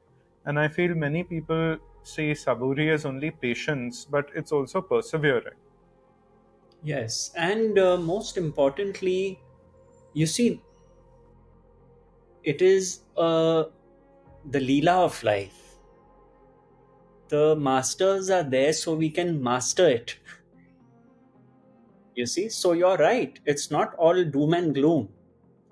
And 0.46 0.60
I 0.60 0.68
feel 0.68 0.96
many 0.96 1.24
people 1.24 1.78
say 2.02 2.32
Saburi 2.32 2.92
is 2.92 3.06
only 3.06 3.30
patience, 3.30 4.06
but 4.06 4.32
it's 4.34 4.52
also 4.52 4.82
persevering. 4.82 5.60
Yes. 6.84 7.32
And 7.38 7.78
uh, 7.78 7.98
most 7.98 8.38
importantly, 8.38 9.40
you 10.14 10.26
see, 10.26 10.62
it 12.44 12.62
is 12.62 13.02
uh, 13.18 13.66
the 14.50 14.60
Leela 14.60 15.06
of 15.06 15.24
life. 15.24 15.58
The 17.30 17.56
masters 17.56 18.30
are 18.30 18.44
there 18.44 18.74
so 18.74 18.94
we 18.96 19.10
can 19.10 19.42
master 19.42 19.88
it. 19.88 20.18
You 22.16 22.26
see, 22.26 22.50
so 22.50 22.74
you're 22.74 22.98
right. 22.98 23.40
It's 23.46 23.72
not 23.72 23.96
all 23.96 24.24
doom 24.24 24.54
and 24.54 24.76
gloom. 24.76 25.10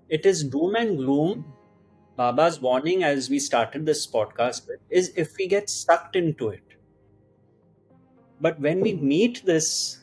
It 0.07 0.25
is 0.25 0.43
doom 0.43 0.75
and 0.75 0.97
gloom. 0.97 1.45
Baba's 2.15 2.61
warning, 2.61 3.03
as 3.03 3.29
we 3.29 3.39
started 3.39 3.85
this 3.85 4.07
podcast 4.07 4.67
with, 4.67 4.79
is 4.89 5.11
if 5.15 5.35
we 5.37 5.47
get 5.47 5.69
sucked 5.69 6.15
into 6.15 6.49
it. 6.49 6.63
But 8.41 8.59
when 8.59 8.79
we 8.79 8.93
meet 8.93 9.45
this 9.45 9.99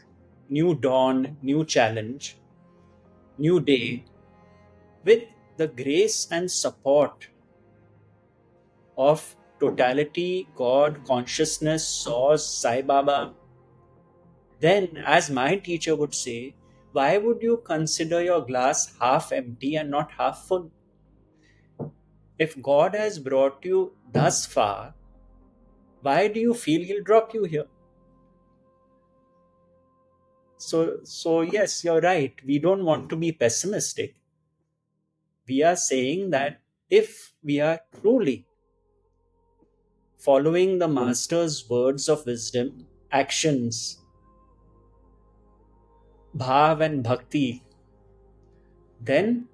new 0.48 0.74
dawn, 0.74 1.36
new 1.42 1.64
challenge, 1.64 2.36
new 3.38 3.60
day, 3.60 4.04
with 5.04 5.24
the 5.56 5.68
grace 5.68 6.28
and 6.30 6.50
support 6.50 7.28
of 8.96 9.36
totality, 9.60 10.48
God, 10.54 11.00
consciousness, 11.06 11.86
source, 11.86 12.46
Sai 12.46 12.82
Baba, 12.82 13.34
then, 14.60 15.02
as 15.04 15.30
my 15.30 15.56
teacher 15.56 15.94
would 15.94 16.14
say, 16.14 16.54
why 16.92 17.18
would 17.18 17.42
you 17.42 17.62
consider 17.64 18.22
your 18.22 18.40
glass 18.40 18.94
half 19.00 19.32
empty 19.32 19.76
and 19.76 19.90
not 19.90 20.10
half 20.12 20.46
full? 20.46 20.70
If 22.38 22.60
God 22.62 22.94
has 22.94 23.18
brought 23.18 23.64
you 23.64 23.92
thus 24.12 24.46
far, 24.46 24.94
why 26.00 26.28
do 26.28 26.40
you 26.40 26.54
feel 26.54 26.82
He'll 26.82 27.02
drop 27.02 27.34
you 27.34 27.44
here? 27.44 27.66
So, 30.56 30.98
so 31.02 31.42
yes, 31.42 31.84
you're 31.84 32.00
right. 32.00 32.34
We 32.46 32.58
don't 32.58 32.84
want 32.84 33.10
to 33.10 33.16
be 33.16 33.32
pessimistic. 33.32 34.14
We 35.48 35.62
are 35.62 35.76
saying 35.76 36.30
that 36.30 36.60
if 36.90 37.32
we 37.42 37.60
are 37.60 37.80
truly 38.00 38.46
following 40.18 40.78
the 40.78 40.88
Master's 40.88 41.68
words 41.70 42.08
of 42.08 42.26
wisdom, 42.26 42.86
actions, 43.12 44.00
bhav 46.36 46.80
and 46.80 47.02
bhakti, 47.02 47.62
then 49.00 49.46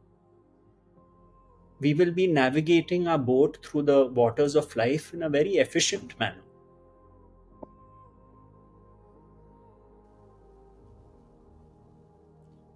we 1.81 1.95
will 1.95 2.13
be 2.13 2.27
navigating 2.27 3.09
our 3.09 3.19
boat 3.19 3.59
through 3.65 3.83
the 3.83 4.07
waters 4.07 4.55
of 4.55 4.75
life 4.77 5.13
in 5.13 5.25
a 5.25 5.29
very 5.29 5.57
efficient 5.57 6.19
manner. 6.19 6.43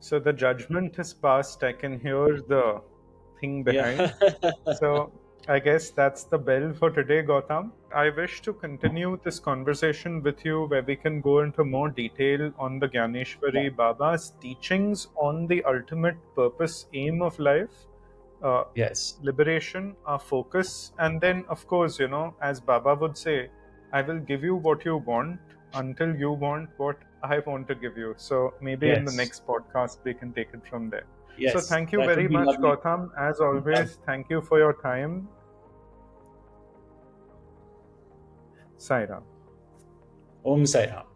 So 0.01 0.19
the 0.19 0.33
judgment 0.33 0.99
is 0.99 1.15
passed. 1.15 1.65
I 1.65 1.73
can 1.73 1.99
hear 1.99 2.41
the 2.41 2.83
thing 3.41 3.63
behind. 3.63 4.15
Yeah. 4.21 4.51
so 4.81 5.13
I 5.49 5.61
guess 5.61 5.91
that's 5.91 6.25
the 6.25 6.39
bell 6.39 6.73
for 6.77 6.91
today, 6.91 7.23
Gautam. 7.23 7.71
I 7.95 8.11
wish 8.11 8.43
to 8.43 8.53
continue 8.53 9.19
this 9.23 9.39
conversation 9.39 10.23
with 10.23 10.45
you 10.45 10.65
where 10.67 10.83
we 10.83 10.97
can 10.97 11.21
go 11.21 11.41
into 11.41 11.65
more 11.65 11.89
detail 11.89 12.53
on 12.59 12.81
the 12.81 12.89
Gyaneshwari 12.89 13.77
Baba's 13.77 14.33
teachings 14.41 15.09
on 15.15 15.47
the 15.47 15.63
ultimate 15.65 16.17
purpose, 16.35 16.87
aim 16.95 17.23
of 17.23 17.39
life, 17.39 17.87
uh, 18.43 18.65
yes. 18.75 19.19
liberation, 19.23 19.95
our 20.05 20.19
focus, 20.19 20.93
and 20.99 21.21
then, 21.21 21.45
of 21.49 21.67
course, 21.69 22.01
you 22.01 22.09
know, 22.09 22.35
as 22.43 22.61
Baba 22.61 22.97
would 22.97 23.17
say, 23.17 23.49
I 23.93 24.03
will 24.03 24.19
give 24.19 24.43
you 24.43 24.57
what 24.57 24.85
you 24.85 24.97
want 24.97 25.39
until 25.75 26.15
you 26.15 26.33
want 26.33 26.71
what 26.77 26.97
I 27.23 27.39
want 27.41 27.69
to 27.69 27.75
give 27.75 27.97
you. 27.97 28.15
So 28.17 28.55
maybe 28.61 28.91
in 28.91 29.05
the 29.05 29.13
next 29.13 29.47
podcast 29.47 29.99
we 30.05 30.15
can 30.15 30.33
take 30.33 30.49
it 30.53 30.67
from 30.69 30.91
there. 30.91 31.07
Yes. 31.39 31.53
So 31.53 31.61
thank 31.61 31.93
you 31.93 31.99
very 31.99 32.29
much, 32.29 32.47
lovely. 32.47 32.71
Gautam. 32.71 33.11
As 33.19 33.41
always, 33.41 33.99
thank 34.07 34.31
you 34.31 34.41
for 34.41 34.59
your 34.59 34.75
time. 34.75 35.29
Saira. 38.79 39.23
Om 40.45 40.65
Sai 40.67 40.87
Ram. 40.87 41.16